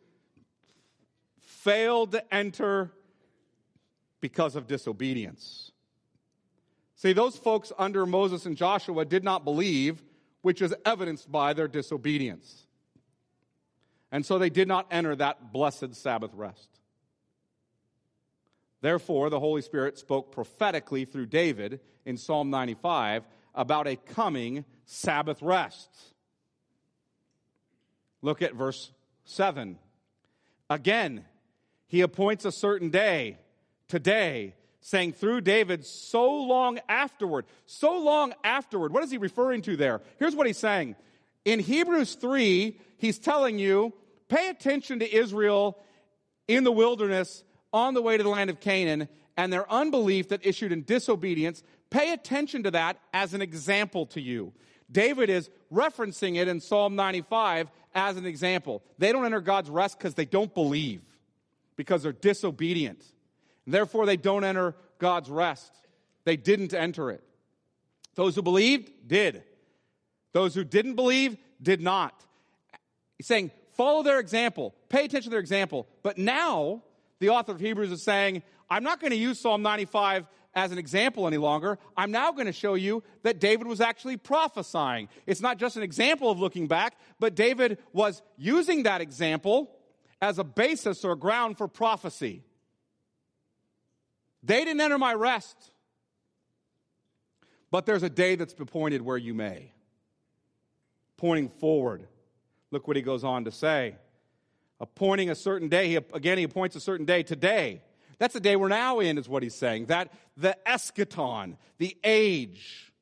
[1.40, 2.92] failed to enter
[4.26, 5.70] because of disobedience.
[6.96, 10.02] See, those folks under Moses and Joshua did not believe,
[10.42, 12.66] which is evidenced by their disobedience.
[14.10, 16.68] And so they did not enter that blessed Sabbath rest.
[18.80, 25.40] Therefore, the Holy Spirit spoke prophetically through David in Psalm 95 about a coming Sabbath
[25.40, 25.88] rest.
[28.22, 28.90] Look at verse
[29.24, 29.78] 7.
[30.68, 31.24] Again,
[31.86, 33.38] he appoints a certain day,
[33.88, 37.46] today, saying through David, so long afterward.
[37.66, 38.92] So long afterward.
[38.92, 40.00] What is he referring to there?
[40.18, 40.96] Here's what he's saying.
[41.44, 43.92] In Hebrews 3, he's telling you,
[44.28, 45.78] pay attention to Israel
[46.48, 50.44] in the wilderness on the way to the land of Canaan and their unbelief that
[50.46, 54.52] issued in disobedience Pay attention to that as an example to you.
[54.90, 58.82] David is referencing it in Psalm 95 as an example.
[58.98, 61.02] They don't enter God's rest because they don't believe,
[61.76, 63.02] because they're disobedient.
[63.66, 65.72] Therefore, they don't enter God's rest.
[66.24, 67.22] They didn't enter it.
[68.14, 69.42] Those who believed did.
[70.32, 72.24] Those who didn't believe did not.
[73.16, 75.86] He's saying, follow their example, pay attention to their example.
[76.02, 76.82] But now,
[77.18, 80.78] the author of Hebrews is saying, I'm not going to use Psalm 95 as an
[80.78, 81.78] example any longer.
[81.96, 85.08] I'm now going to show you that David was actually prophesying.
[85.26, 89.70] It's not just an example of looking back, but David was using that example
[90.20, 92.42] as a basis or ground for prophecy.
[94.46, 95.56] They didn't enter my rest,
[97.72, 99.72] but there's a day that's appointed where you may.
[101.16, 102.06] Pointing forward,
[102.70, 103.96] look what he goes on to say.
[104.80, 105.88] appointing a certain day.
[105.88, 107.82] He, again, he appoints a certain day today.
[108.18, 109.86] That's the day we're now in, is what he's saying.
[109.86, 112.92] That the eschaton, the age,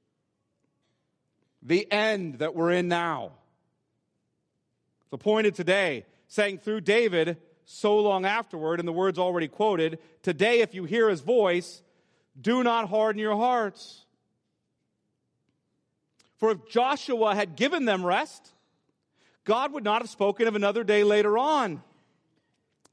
[1.63, 3.33] the end that we're in now.
[5.05, 10.61] It's appointed today, saying through David so long afterward, in the words already quoted, today
[10.61, 11.83] if you hear his voice,
[12.41, 14.05] do not harden your hearts.
[16.37, 18.53] For if Joshua had given them rest,
[19.45, 21.83] God would not have spoken of another day later on.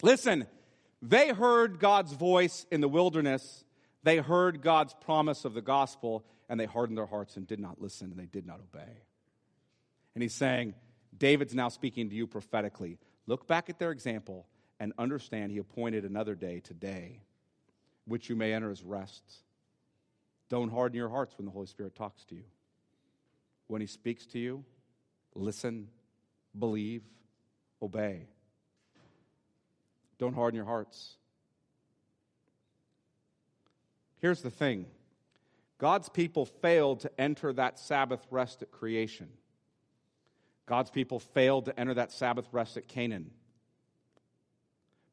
[0.02, 0.48] Listen,
[1.02, 3.64] they heard God's voice in the wilderness.
[4.04, 7.82] They heard God's promise of the gospel, and they hardened their hearts and did not
[7.82, 8.92] listen, and they did not obey.
[10.14, 10.76] And he's saying,
[11.18, 13.00] David's now speaking to you prophetically.
[13.28, 14.46] Look back at their example
[14.82, 17.22] and understand he appointed another day today,
[18.06, 19.22] which you may enter as rest.
[20.50, 22.46] Don't harden your hearts when the Holy Spirit talks to you.
[23.68, 24.66] When he speaks to you,
[25.36, 25.88] listen
[26.58, 27.04] believe,
[27.80, 28.26] obey.
[30.18, 31.16] Don't harden your hearts.
[34.18, 34.88] Here's the thing
[35.78, 39.30] God's people failed to enter that Sabbath rest at creation.
[40.66, 43.30] God's people failed to enter that Sabbath rest at Canaan.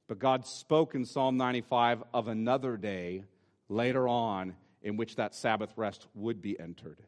[0.09, 3.25] But God spoke in Psalm 95 of another day
[3.68, 7.03] later on in which that Sabbath rest would be entered.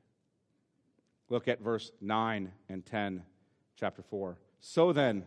[1.31, 3.23] Look at verse 9 and 10
[3.77, 4.37] chapter 4.
[4.61, 5.25] So then,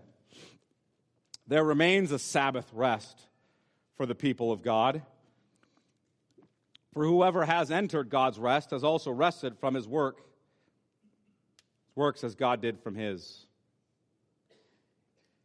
[1.48, 3.28] there remains a Sabbath rest
[3.96, 5.02] for the people of God.
[6.94, 10.22] For whoever has entered God's rest has also rested from his work,
[11.96, 13.48] works as God did from his.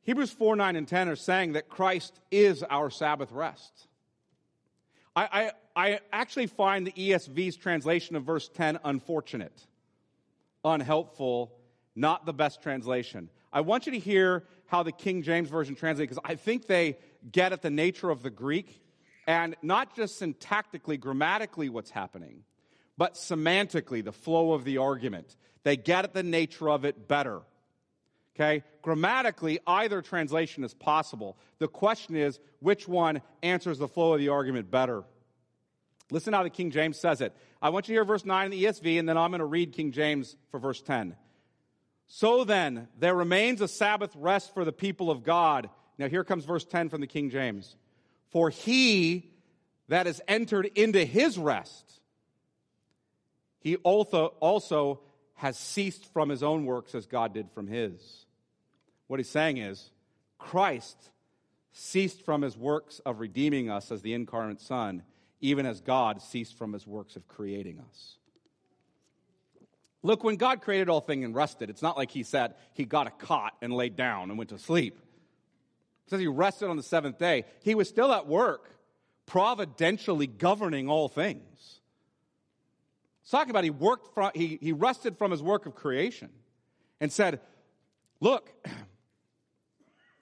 [0.09, 3.88] Hebrews 4 9 and 10 are saying that Christ is our Sabbath rest.
[5.14, 9.66] I, I, I actually find the ESV's translation of verse 10 unfortunate,
[10.64, 11.53] unhelpful,
[11.94, 13.29] not the best translation.
[13.53, 16.97] I want you to hear how the King James Version translates because I think they
[17.31, 18.81] get at the nature of the Greek
[19.27, 22.44] and not just syntactically, grammatically, what's happening,
[22.97, 25.37] but semantically, the flow of the argument.
[25.64, 27.42] They get at the nature of it better.
[28.38, 28.62] Okay?
[28.83, 31.37] Grammatically, either translation is possible.
[31.59, 35.03] The question is, which one answers the flow of the argument better?
[36.11, 37.35] Listen how the King James says it.
[37.61, 39.44] I want you to hear verse 9 in the ESV, and then I'm going to
[39.44, 41.16] read King James for verse 10.
[42.07, 45.68] So then, there remains a Sabbath rest for the people of God.
[45.98, 47.77] Now, here comes verse 10 from the King James.
[48.31, 49.33] For he
[49.88, 52.01] that has entered into his rest,
[53.59, 55.01] he also, also
[55.35, 58.27] has ceased from his own works as God did from his.
[59.09, 59.90] What he's saying is,
[60.38, 61.11] Christ
[61.73, 65.03] ceased from his works of redeeming us as the incarnate Son,
[65.40, 68.18] even as God ceased from his works of creating us.
[70.03, 73.07] Look, when God created all things and rested, it's not like he said he got
[73.07, 74.99] a cot and laid down and went to sleep.
[76.07, 77.44] It says he rested on the seventh day.
[77.62, 78.71] He was still at work,
[79.27, 81.81] providentially governing all things.
[83.23, 86.31] It's talking about he worked from, he, he rested from his work of creation
[87.01, 87.40] and said,
[88.21, 88.51] Look,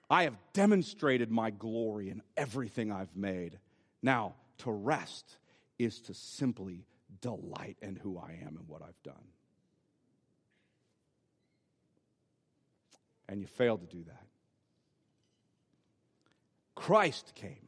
[0.09, 3.59] I have demonstrated my glory in everything I've made.
[4.01, 5.37] Now, to rest
[5.77, 6.85] is to simply
[7.21, 9.23] delight in who I am and what I've done.
[13.29, 14.23] and you failed to do that.
[16.75, 17.67] Christ came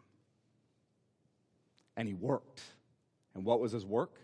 [1.98, 2.62] and he worked.
[3.36, 4.16] And what was his work?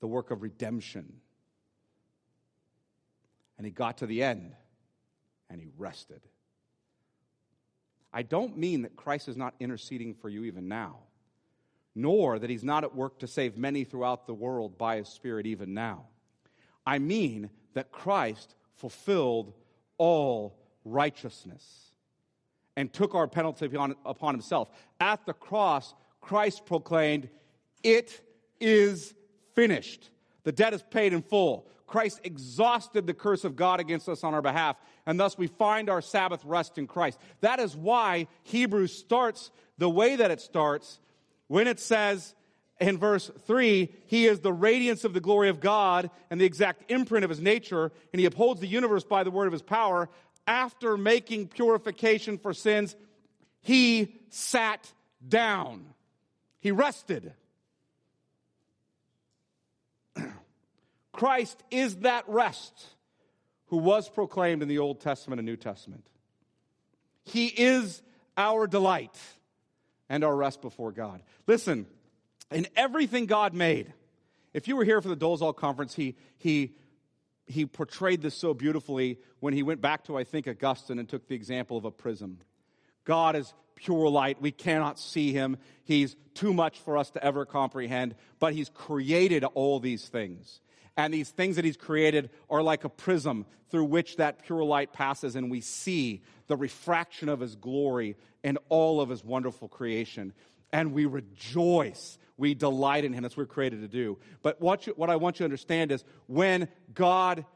[0.00, 1.20] The work of redemption.
[3.56, 4.54] And he got to the end
[5.48, 6.22] and he rested.
[8.12, 10.98] I don't mean that Christ is not interceding for you even now,
[11.94, 15.46] nor that he's not at work to save many throughout the world by his Spirit
[15.46, 16.06] even now.
[16.86, 19.52] I mean that Christ fulfilled
[19.98, 21.92] all righteousness
[22.76, 23.66] and took our penalty
[24.04, 24.68] upon, himself.
[25.00, 27.28] At the cross, Christ proclaimed,
[27.82, 28.20] It
[28.60, 29.14] is
[29.54, 30.10] finished.
[30.44, 31.68] The debt is paid in full.
[31.92, 35.90] Christ exhausted the curse of God against us on our behalf, and thus we find
[35.90, 37.20] our Sabbath rest in Christ.
[37.42, 41.00] That is why Hebrews starts the way that it starts
[41.48, 42.34] when it says,
[42.80, 46.90] in verse 3, he is the radiance of the glory of God and the exact
[46.90, 50.08] imprint of his nature, and he upholds the universe by the word of his power.
[50.46, 52.96] After making purification for sins,
[53.60, 54.90] he sat
[55.28, 55.84] down.
[56.58, 57.34] He rested.
[61.12, 62.72] Christ is that rest
[63.66, 66.06] who was proclaimed in the Old Testament and New Testament.
[67.24, 68.02] He is
[68.36, 69.16] our delight
[70.08, 71.22] and our rest before God.
[71.46, 71.86] Listen,
[72.50, 73.92] in everything God made.
[74.52, 76.74] If you were here for the Dolezal conference, he, he,
[77.46, 81.26] he portrayed this so beautifully when he went back to, I think, Augustine and took
[81.28, 82.38] the example of a prism.
[83.04, 84.40] God is pure light.
[84.40, 85.56] We cannot see him.
[85.84, 90.60] He's too much for us to ever comprehend, but he's created all these things.
[90.96, 94.92] And these things that he's created are like a prism through which that pure light
[94.92, 100.34] passes, and we see the refraction of his glory in all of his wonderful creation.
[100.72, 102.18] And we rejoice.
[102.36, 103.22] We delight in him.
[103.22, 104.18] That's what we're created to do.
[104.42, 107.46] But what, you, what I want you to understand is when God,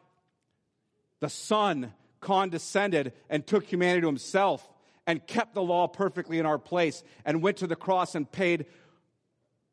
[1.20, 4.66] the Son, condescended and took humanity to himself
[5.06, 8.66] and kept the law perfectly in our place and went to the cross and paid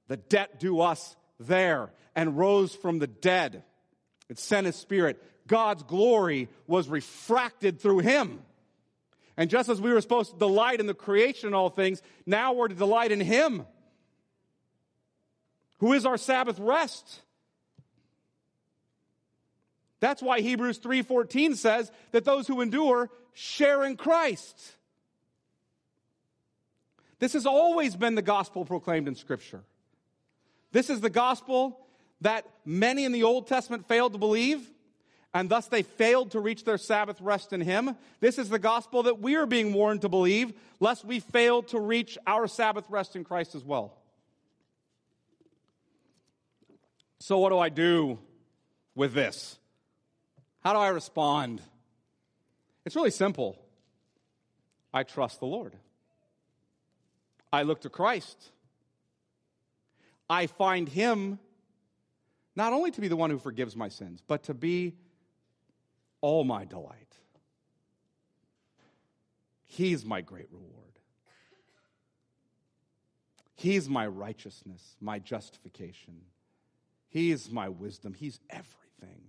[0.07, 3.63] the debt due us there and rose from the dead.
[4.29, 5.21] It sent his spirit.
[5.47, 8.41] God's glory was refracted through him.
[9.36, 12.53] And just as we were supposed to delight in the creation and all things, now
[12.53, 13.65] we're to delight in him,
[15.79, 17.21] who is our Sabbath rest.
[19.99, 24.75] That's why Hebrews 3:14 says that those who endure share in Christ.
[27.19, 29.63] This has always been the gospel proclaimed in scripture.
[30.74, 31.80] This is the gospel
[32.21, 34.69] that many in the Old Testament failed to believe,
[35.34, 37.95] and thus they failed to reach their Sabbath rest in Him.
[38.19, 41.80] This is the gospel that we are being warned to believe, lest we fail to
[41.80, 43.95] reach our Sabbath rest in Christ as well.
[47.19, 48.19] So, what do I do
[48.95, 49.57] with this?
[50.61, 51.61] How do I respond?
[52.84, 53.57] It's really simple.
[54.91, 55.76] I trust the Lord.
[57.51, 58.49] I look to Christ.
[60.34, 61.38] I find him
[62.55, 64.95] not only to be the one who forgives my sins, but to be
[66.21, 67.17] all my delight.
[69.63, 70.71] He's my great reward.
[73.53, 76.21] He's my righteousness, my justification.
[77.09, 78.15] He's my wisdom.
[78.15, 79.21] He's everything.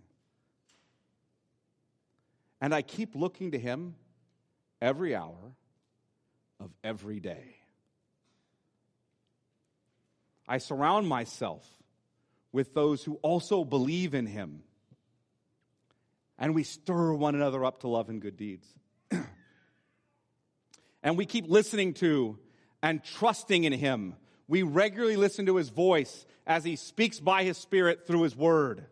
[2.63, 3.95] And I keep looking to Him
[4.81, 5.53] every hour
[6.59, 7.57] of every day.
[10.47, 11.67] I surround myself
[12.53, 14.63] with those who also believe in him.
[16.39, 18.67] And we stir one another up to love and good deeds.
[21.03, 22.39] and we keep listening to
[22.83, 24.15] and trusting in him.
[24.47, 28.85] We regularly listen to his voice as he speaks by his spirit through his word.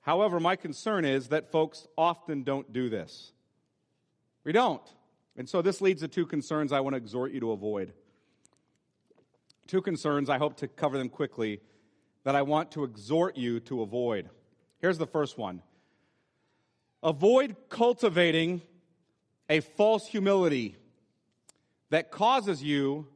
[0.00, 3.32] However, my concern is that folks often don't do this.
[4.44, 4.82] We don't.
[5.36, 7.92] And so this leads to two concerns I want to exhort you to avoid.
[9.66, 11.60] Two concerns, I hope to cover them quickly,
[12.24, 14.28] that I want to exhort you to avoid.
[14.80, 15.62] Here's the first one
[17.02, 18.62] avoid cultivating
[19.48, 20.76] a false humility
[21.90, 23.06] that causes you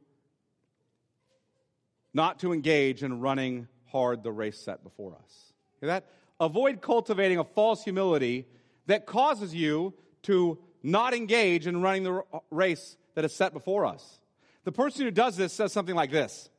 [2.13, 5.53] not to engage in running hard the race set before us.
[5.79, 6.05] Hear that?
[6.39, 8.45] Avoid cultivating a false humility
[8.85, 9.93] that causes you
[10.23, 14.19] to not engage in running the race that is set before us.
[14.67, 16.49] The person who does this says something like this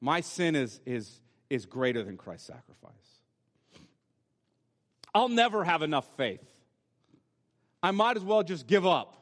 [0.00, 1.20] My sin is, is,
[1.50, 2.92] is greater than Christ's sacrifice.
[5.12, 6.46] I'll never have enough faith.
[7.82, 9.16] I might as well just give up.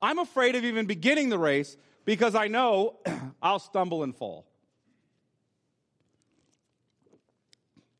[0.00, 3.00] I'm afraid of even beginning the race because I know
[3.42, 4.46] I'll stumble and fall.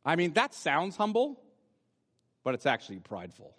[0.05, 1.43] I mean, that sounds humble,
[2.45, 3.57] but it's actually prideful.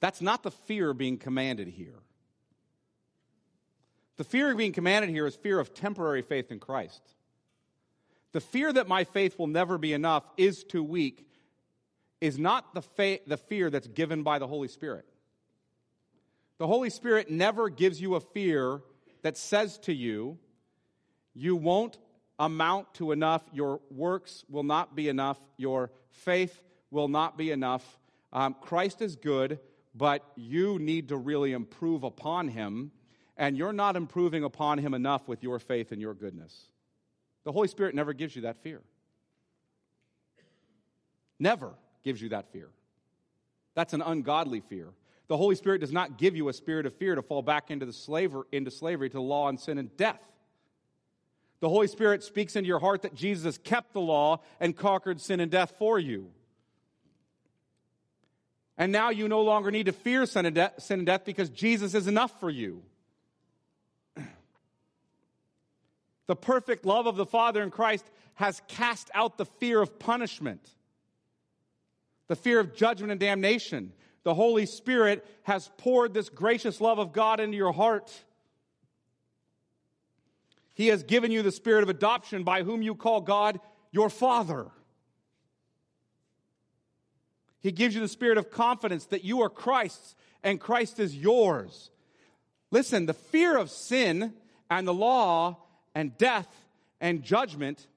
[0.00, 2.00] That's not the fear being commanded here.
[4.16, 7.02] The fear being commanded here is fear of temporary faith in Christ.
[8.32, 11.26] The fear that my faith will never be enough is too weak
[12.20, 15.04] is not the, fa- the fear that's given by the Holy Spirit.
[16.58, 18.80] The Holy Spirit never gives you a fear
[19.22, 20.38] that says to you,
[21.34, 21.98] you won't
[22.38, 27.98] amount to enough, your works will not be enough, your faith will not be enough.
[28.32, 29.58] Um, Christ is good,
[29.96, 32.90] but you need to really improve upon him,
[33.36, 36.66] and you're not improving upon him enough with your faith and your goodness.
[37.44, 38.82] The Holy Spirit never gives you that fear.
[41.38, 42.68] Never gives you that fear.
[43.74, 44.88] That's an ungodly fear.
[45.28, 47.86] The Holy Spirit does not give you a spirit of fear to fall back into
[47.86, 50.20] the slaver, into slavery to law and sin and death.
[51.60, 55.40] The Holy Spirit speaks into your heart that Jesus kept the law and conquered sin
[55.40, 56.30] and death for you.
[58.78, 61.94] And now you no longer need to fear sin and, sin and death because Jesus
[61.94, 62.82] is enough for you.
[66.26, 68.04] The perfect love of the Father in Christ
[68.34, 70.68] has cast out the fear of punishment,
[72.28, 73.92] the fear of judgment and damnation.
[74.24, 78.12] The Holy Spirit has poured this gracious love of God into your heart.
[80.74, 83.60] He has given you the spirit of adoption by whom you call God
[83.92, 84.66] your Father.
[87.66, 90.14] He gives you the spirit of confidence that you are Christ's
[90.44, 91.90] and Christ is yours.
[92.70, 94.34] Listen, the fear of sin
[94.70, 95.56] and the law
[95.92, 96.46] and death
[97.00, 97.88] and judgment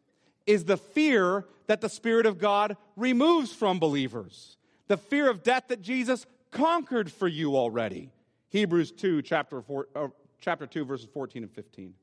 [0.48, 4.58] is the fear that the Spirit of God removes from believers.
[4.88, 8.10] The fear of death that Jesus conquered for you already.
[8.50, 10.08] Hebrews 2, chapter, four, uh,
[10.42, 11.94] chapter 2, verses 14 and 15.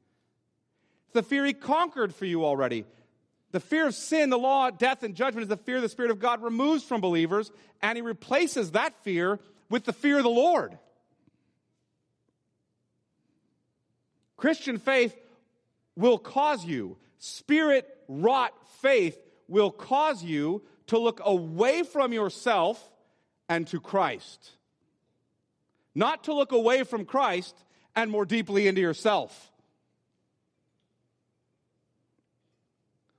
[1.07, 2.85] It's the fear he conquered for you already.
[3.53, 6.19] The fear of sin, the law, death, and judgment is the fear the Spirit of
[6.19, 9.39] God removes from believers, and he replaces that fear
[9.71, 10.77] with the fear of the Lord.
[14.37, 15.17] Christian faith
[15.97, 19.19] will cause you, spirit wrought faith
[19.49, 22.91] will cause you to look away from yourself
[23.49, 24.51] and to Christ.
[25.95, 27.57] Not to look away from Christ
[27.95, 29.53] and more deeply into yourself.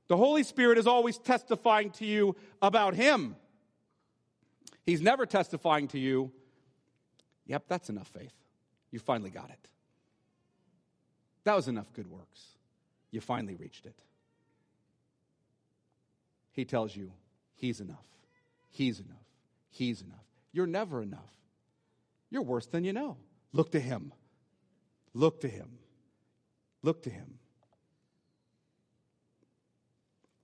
[0.08, 3.36] The Holy Spirit is always testifying to you about Him.
[4.86, 6.32] He's never testifying to you,
[7.46, 8.34] yep, that's enough faith.
[8.92, 9.70] You finally got it.
[11.44, 12.42] That was enough good works.
[13.12, 14.02] You finally reached it.
[16.52, 17.12] He tells you,
[17.56, 18.06] He's enough.
[18.70, 19.26] He's enough.
[19.70, 20.26] He's enough.
[20.52, 21.34] You're never enough.
[22.30, 23.18] You're worse than you know.
[23.52, 24.14] Look to Him.
[25.14, 25.80] Look to Him.
[26.84, 27.40] Look to Him.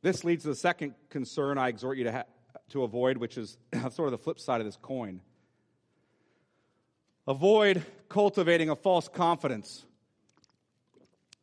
[0.03, 2.23] This leads to the second concern I exhort you to, ha-
[2.69, 3.57] to avoid, which is
[3.91, 5.21] sort of the flip side of this coin.
[7.25, 9.85] Avoid cultivating a false confidence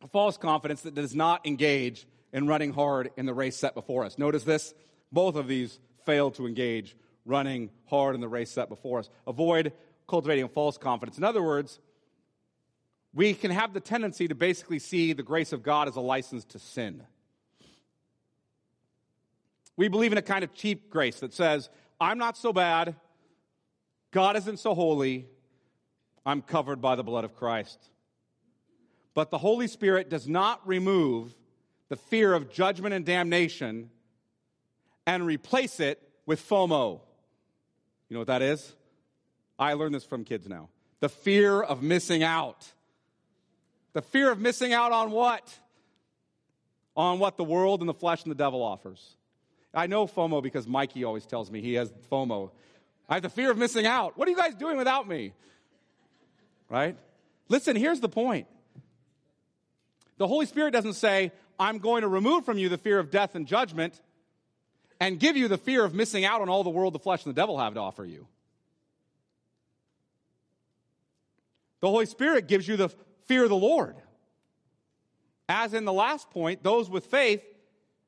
[0.02, 4.04] a false confidence that does not engage in running hard in the race set before
[4.04, 4.18] us.
[4.18, 4.74] Notice this
[5.12, 9.10] both of these fail to engage running hard in the race set before us.
[9.26, 9.72] Avoid
[10.08, 11.18] cultivating a false confidence.
[11.18, 11.80] In other words,
[13.12, 16.44] we can have the tendency to basically see the grace of God as a license
[16.46, 17.02] to sin.
[19.80, 22.96] We believe in a kind of cheap grace that says, I'm not so bad,
[24.10, 25.26] God isn't so holy,
[26.26, 27.78] I'm covered by the blood of Christ.
[29.14, 31.34] But the Holy Spirit does not remove
[31.88, 33.88] the fear of judgment and damnation
[35.06, 37.00] and replace it with FOMO.
[38.10, 38.74] You know what that is?
[39.58, 40.68] I learned this from kids now.
[41.00, 42.70] The fear of missing out.
[43.94, 45.58] The fear of missing out on what?
[46.94, 49.16] On what the world and the flesh and the devil offers.
[49.72, 52.50] I know FOMO because Mikey always tells me he has FOMO.
[53.08, 54.16] I have the fear of missing out.
[54.18, 55.32] What are you guys doing without me?
[56.68, 56.96] Right?
[57.48, 58.46] Listen, here's the point.
[60.18, 63.34] The Holy Spirit doesn't say, I'm going to remove from you the fear of death
[63.34, 64.00] and judgment
[65.00, 67.34] and give you the fear of missing out on all the world, the flesh, and
[67.34, 68.26] the devil have to offer you.
[71.80, 72.90] The Holy Spirit gives you the
[73.26, 73.96] fear of the Lord.
[75.48, 77.42] As in the last point, those with faith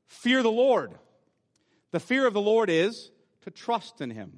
[0.07, 0.93] fear the Lord.
[1.93, 3.11] The fear of the Lord is
[3.43, 4.33] to trust in Him,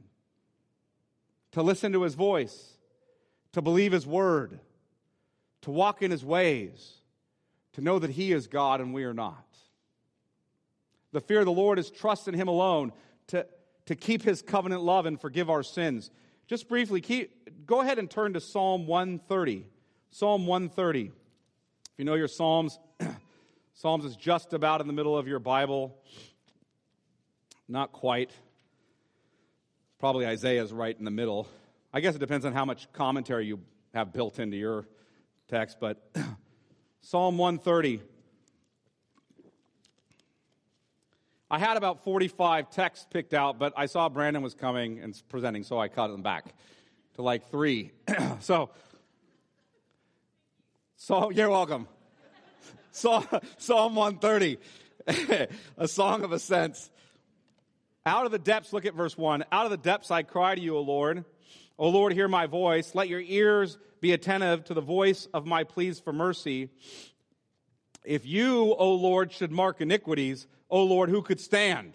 [1.53, 2.77] to listen to His voice,
[3.53, 4.61] to believe His word,
[5.63, 7.01] to walk in His ways
[7.75, 9.45] to know that He is God and we are not.
[11.13, 12.93] The fear of the Lord is trust in Him alone
[13.29, 13.47] to,
[13.87, 16.11] to keep His covenant love and forgive our sins.
[16.47, 19.67] Just briefly, keep, go ahead and turn to Psalm 130.
[20.11, 21.07] Psalm 130.
[21.07, 21.13] If
[21.99, 22.79] you know your Psalms,
[23.75, 25.97] Psalms is just about in the middle of your Bible.
[27.69, 28.31] Not quite.
[29.99, 31.49] Probably Isaiah is right in the middle.
[31.93, 33.61] I guess it depends on how much commentary you
[33.95, 34.87] have built into your
[35.49, 36.05] text, but
[37.01, 38.01] Psalm 130.
[41.51, 45.63] I had about 45 texts picked out, but I saw Brandon was coming and presenting,
[45.63, 46.55] so I cut them back
[47.15, 47.93] to like three.
[48.41, 48.71] so,
[50.97, 51.87] so you're welcome.
[52.91, 54.59] Psalm, Psalm 130,
[55.79, 56.91] a song of ascents.
[58.07, 59.45] Out of the depths, look at verse 1.
[59.51, 61.25] Out of the depths I cry to you, O Lord.
[61.79, 62.95] O Lord, hear my voice.
[62.95, 66.69] Let your ears be attentive to the voice of my pleas for mercy.
[68.05, 71.95] If you, O Lord, should mark iniquities, O Lord, who could stand?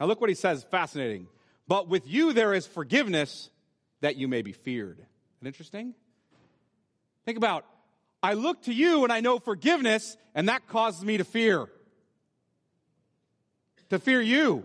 [0.00, 1.28] Now look what he says, fascinating.
[1.68, 3.50] But with you there is forgiveness
[4.00, 4.98] that you may be feared.
[5.38, 5.94] Isn't interesting?
[7.24, 7.64] Think about,
[8.22, 11.68] I look to you and I know forgiveness, and that causes me to fear.
[13.90, 14.64] To fear you.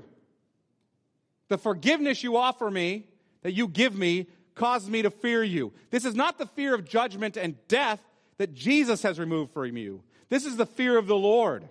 [1.49, 3.07] The forgiveness you offer me
[3.41, 5.73] that you give me causes me to fear you.
[5.89, 7.99] This is not the fear of judgment and death
[8.37, 10.03] that Jesus has removed from you.
[10.29, 11.67] This is the fear of the Lord.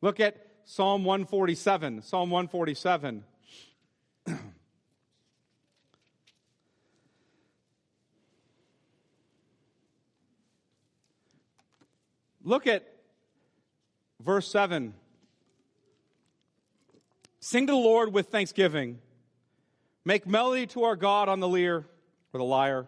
[0.00, 2.02] Look at Psalm 147.
[2.02, 3.24] Psalm 147.
[12.44, 12.86] Look at
[14.22, 14.94] verse 7.
[17.48, 18.98] Sing to the Lord with thanksgiving
[20.04, 21.86] Make melody to our God on the lyre
[22.34, 22.86] or the lyre.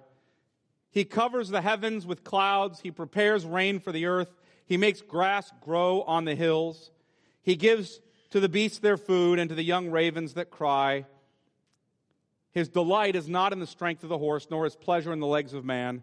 [0.91, 2.81] He covers the heavens with clouds.
[2.81, 4.29] He prepares rain for the earth.
[4.67, 6.91] He makes grass grow on the hills.
[7.41, 8.03] He gives
[8.33, 11.07] to the beasts their food and to the young ravens that cry.
[12.53, 15.27] His delight is not in the strength of the horse, nor his pleasure in the
[15.27, 16.03] legs of man,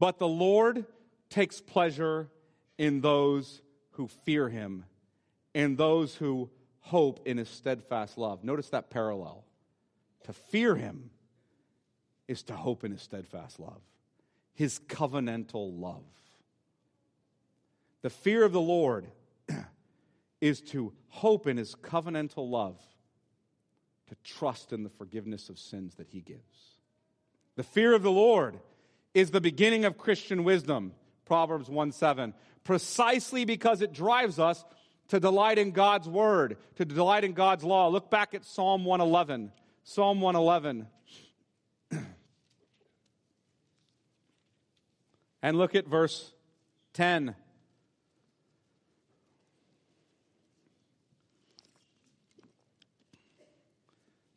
[0.00, 0.86] but the Lord
[1.30, 2.32] takes pleasure
[2.78, 4.86] in those who fear him,
[5.54, 6.50] in those who
[6.82, 8.44] hope in his steadfast love.
[8.44, 9.44] Notice that parallel.
[10.24, 11.10] To fear him
[12.28, 13.80] is to hope in his steadfast love,
[14.54, 16.04] his covenantal love.
[18.02, 19.06] The fear of the Lord
[20.40, 22.80] is to hope in his covenantal love,
[24.08, 26.76] to trust in the forgiveness of sins that he gives.
[27.56, 28.58] The fear of the Lord
[29.14, 30.92] is the beginning of Christian wisdom,
[31.26, 34.64] Proverbs 1 7, precisely because it drives us
[35.12, 37.88] to delight in God's word, to delight in God's law.
[37.88, 39.52] Look back at Psalm 111.
[39.84, 40.86] Psalm 111.
[45.42, 46.32] and look at verse
[46.94, 47.34] 10.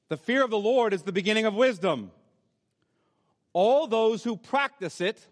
[0.10, 2.12] The fear of the Lord is the beginning of wisdom.
[3.54, 5.26] All those who practice it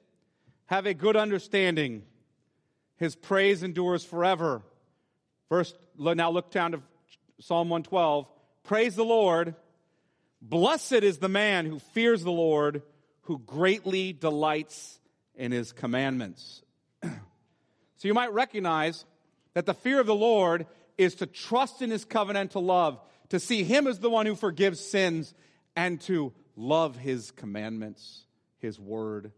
[0.68, 2.04] have a good understanding.
[2.96, 4.62] His praise endures forever.
[5.50, 6.82] Verse, now look down to
[7.40, 8.28] Psalm 112.
[8.64, 9.56] Praise the Lord.
[10.42, 12.82] Blessed is the man who fears the Lord,
[13.24, 15.00] who greatly delights
[15.36, 16.62] in his commandments.
[17.04, 17.10] so
[18.04, 19.06] you might recognize
[19.54, 20.68] that the fear of the Lord
[20.98, 23.00] is to trust in his covenantal love
[23.34, 25.34] to see Him as the one who forgives sins,
[25.76, 28.26] and to love His commandments,
[28.60, 29.32] His word,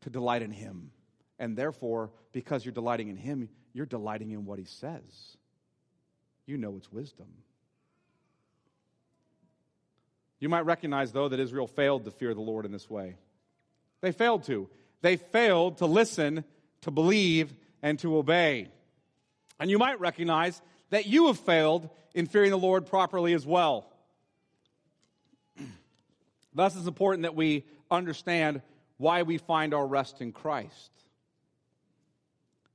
[0.00, 0.92] to delight in Him.
[1.38, 5.36] And therefore, because you're delighting in Him, you're delighting in what He says.
[6.46, 7.28] You know it's wisdom.
[10.40, 13.14] You might recognize, though, that Israel failed to fear the Lord in this way.
[14.00, 14.68] They failed to.
[15.00, 16.44] They failed to listen,
[16.80, 18.68] to believe, and to obey.
[19.60, 20.60] And you might recognize
[20.90, 23.86] that you have failed in fearing the Lord properly as well.
[26.54, 28.62] Thus, it's important that we understand
[28.96, 30.90] why we find our rest in Christ.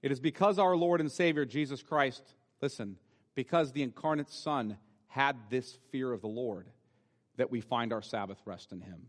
[0.01, 2.23] It is because our Lord and Savior, Jesus Christ,
[2.61, 2.97] listen,
[3.35, 4.77] because the incarnate Son
[5.07, 6.67] had this fear of the Lord
[7.37, 9.07] that we find our Sabbath rest in Him.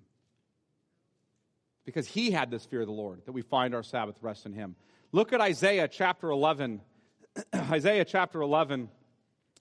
[1.84, 4.52] Because He had this fear of the Lord that we find our Sabbath rest in
[4.52, 4.76] Him.
[5.12, 6.80] Look at Isaiah chapter 11.
[7.54, 8.88] Isaiah chapter 11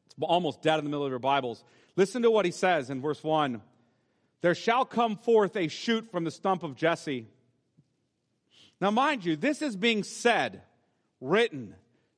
[0.05, 1.63] It's almost dead in the middle of your Bibles.
[1.95, 3.61] Listen to what he says in verse 1
[4.41, 7.27] There shall come forth a shoot from the stump of Jesse.
[8.79, 10.61] Now, mind you, this is being said,
[11.21, 11.75] written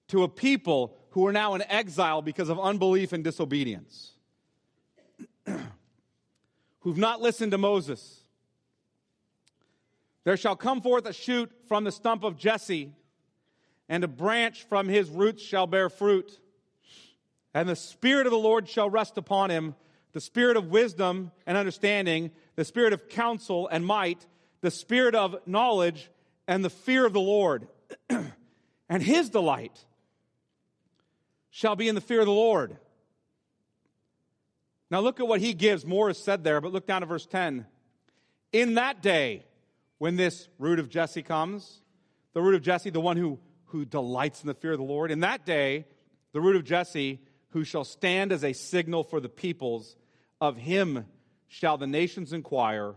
[0.09, 4.11] to a people who are now in exile because of unbelief and disobedience,
[6.79, 8.23] who've not listened to Moses.
[10.23, 12.93] There shall come forth a shoot from the stump of Jesse,
[13.87, 16.39] and a branch from his roots shall bear fruit.
[17.53, 19.75] And the Spirit of the Lord shall rest upon him
[20.11, 24.25] the Spirit of wisdom and understanding, the Spirit of counsel and might,
[24.61, 26.09] the Spirit of knowledge
[26.47, 27.67] and the fear of the Lord.
[28.89, 29.85] and his delight
[31.51, 32.77] shall be in the fear of the Lord.
[34.91, 35.85] Now look at what he gives.
[35.85, 37.65] More is said there, but look down to verse 10.
[38.51, 39.45] In that day,
[39.99, 41.81] when this root of Jesse comes,
[42.33, 45.11] the root of Jesse, the one who, who delights in the fear of the Lord,
[45.11, 45.85] in that day,
[46.31, 47.19] the root of Jesse
[47.49, 49.95] who shall stand as a signal for the peoples.
[50.41, 51.05] Of him
[51.47, 52.95] shall the nations inquire,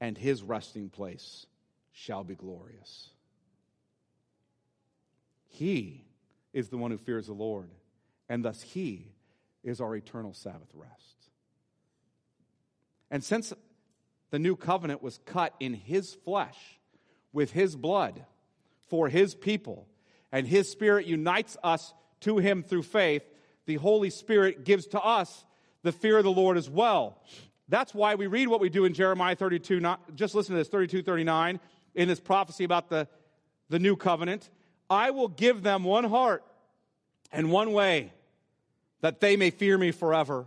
[0.00, 1.46] and his resting place
[1.92, 3.08] shall be glorious.
[5.52, 6.04] He
[6.52, 7.70] is the one who fears the Lord,
[8.28, 9.12] and thus he
[9.62, 11.28] is our eternal Sabbath rest.
[13.10, 13.52] And since
[14.30, 16.58] the new covenant was cut in his flesh
[17.32, 18.24] with his blood
[18.88, 19.86] for his people,
[20.32, 23.22] and his spirit unites us to him through faith,
[23.66, 25.44] the Holy Spirit gives to us
[25.82, 27.20] the fear of the Lord as well.
[27.68, 30.68] That's why we read what we do in Jeremiah 32, not, just listen to this,
[30.68, 31.60] 32, 39,
[31.94, 33.06] in this prophecy about the,
[33.68, 34.48] the new covenant.
[34.92, 36.44] I will give them one heart
[37.32, 38.12] and one way
[39.00, 40.44] that they may fear me forever.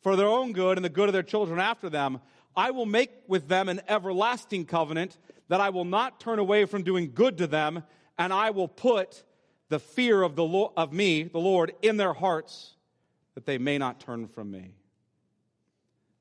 [0.00, 2.20] For their own good and the good of their children after them,
[2.56, 5.18] I will make with them an everlasting covenant
[5.48, 7.84] that I will not turn away from doing good to them,
[8.18, 9.24] and I will put
[9.68, 12.76] the fear of, the Lord, of me, the Lord, in their hearts,
[13.34, 14.74] that they may not turn from me.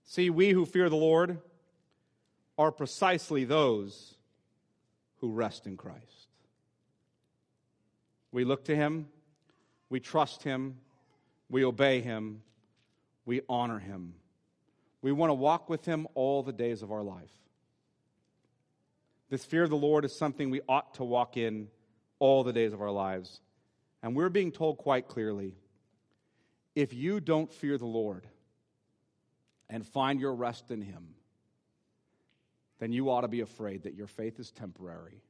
[0.04, 1.40] See, we who fear the Lord
[2.58, 4.16] are precisely those
[5.22, 6.25] who rest in Christ.
[8.36, 9.08] We look to Him,
[9.90, 10.76] we trust Him,
[11.50, 12.42] we obey Him,
[13.26, 14.16] we honor Him,
[15.02, 17.32] We want to walk with him all the days of our life.
[19.30, 21.70] This fear of the Lord is something we ought to walk in
[22.20, 23.40] all the days of our lives.
[24.04, 25.56] And we're being told quite clearly
[26.76, 28.28] if you don't fear the Lord
[29.70, 31.16] and find your rest in him,
[32.80, 35.22] then you ought to be afraid that your faith is temporary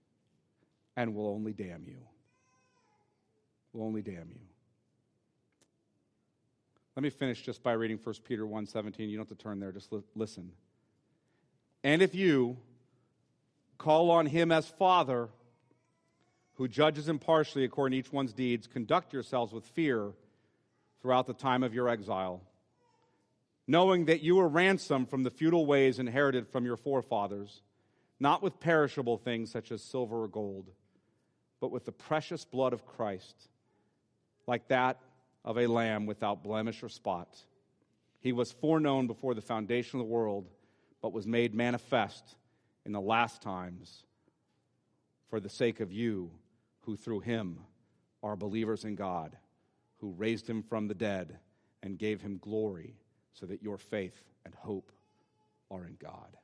[0.97, 1.99] and will only damn you.
[3.75, 4.39] Will only damn you.
[6.95, 9.09] Let me finish just by reading 1 Peter 1:17.
[9.09, 10.53] You don't have to turn there, just li- listen.
[11.83, 12.55] And if you
[13.77, 15.27] call on him as Father,
[16.53, 20.13] who judges impartially according to each one's deeds, conduct yourselves with fear
[21.01, 22.41] throughout the time of your exile,
[23.67, 27.61] knowing that you were ransomed from the futile ways inherited from your forefathers,
[28.21, 30.71] not with perishable things such as silver or gold,
[31.59, 33.49] but with the precious blood of Christ,
[34.47, 34.99] like that
[35.43, 37.37] of a lamb without blemish or spot.
[38.19, 40.49] He was foreknown before the foundation of the world,
[41.01, 42.35] but was made manifest
[42.85, 44.03] in the last times
[45.29, 46.31] for the sake of you,
[46.81, 47.59] who through him
[48.23, 49.35] are believers in God,
[49.97, 51.39] who raised him from the dead
[51.83, 52.95] and gave him glory,
[53.33, 54.91] so that your faith and hope
[55.69, 56.37] are in God.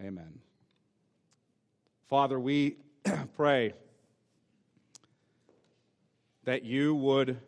[0.00, 0.40] Amen.
[2.08, 2.76] Father, we
[3.36, 3.74] pray
[6.44, 7.38] that you would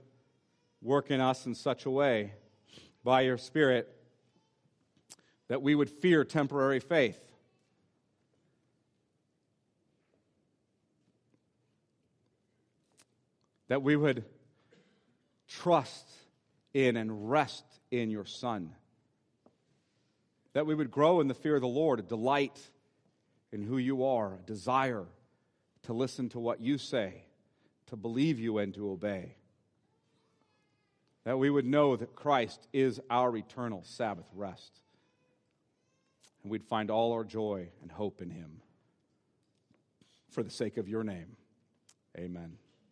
[0.81, 2.33] work in us in such a way
[3.05, 3.89] by your Spirit
[5.49, 7.19] that we would fear temporary faith
[13.73, 14.23] that we would
[15.49, 16.07] trust
[16.75, 18.75] in and rest in your Son.
[20.53, 22.61] That we would grow in the fear of the Lord, a delight
[23.51, 25.07] in who you are, a desire
[25.85, 27.25] to listen to what you say,
[27.93, 29.37] to believe you and to obey.
[31.25, 34.81] That we would know that Christ is our eternal Sabbath rest.
[36.43, 38.63] And we'd find all our joy and hope in him.
[40.31, 41.37] For the sake of your name,
[42.19, 42.57] amen.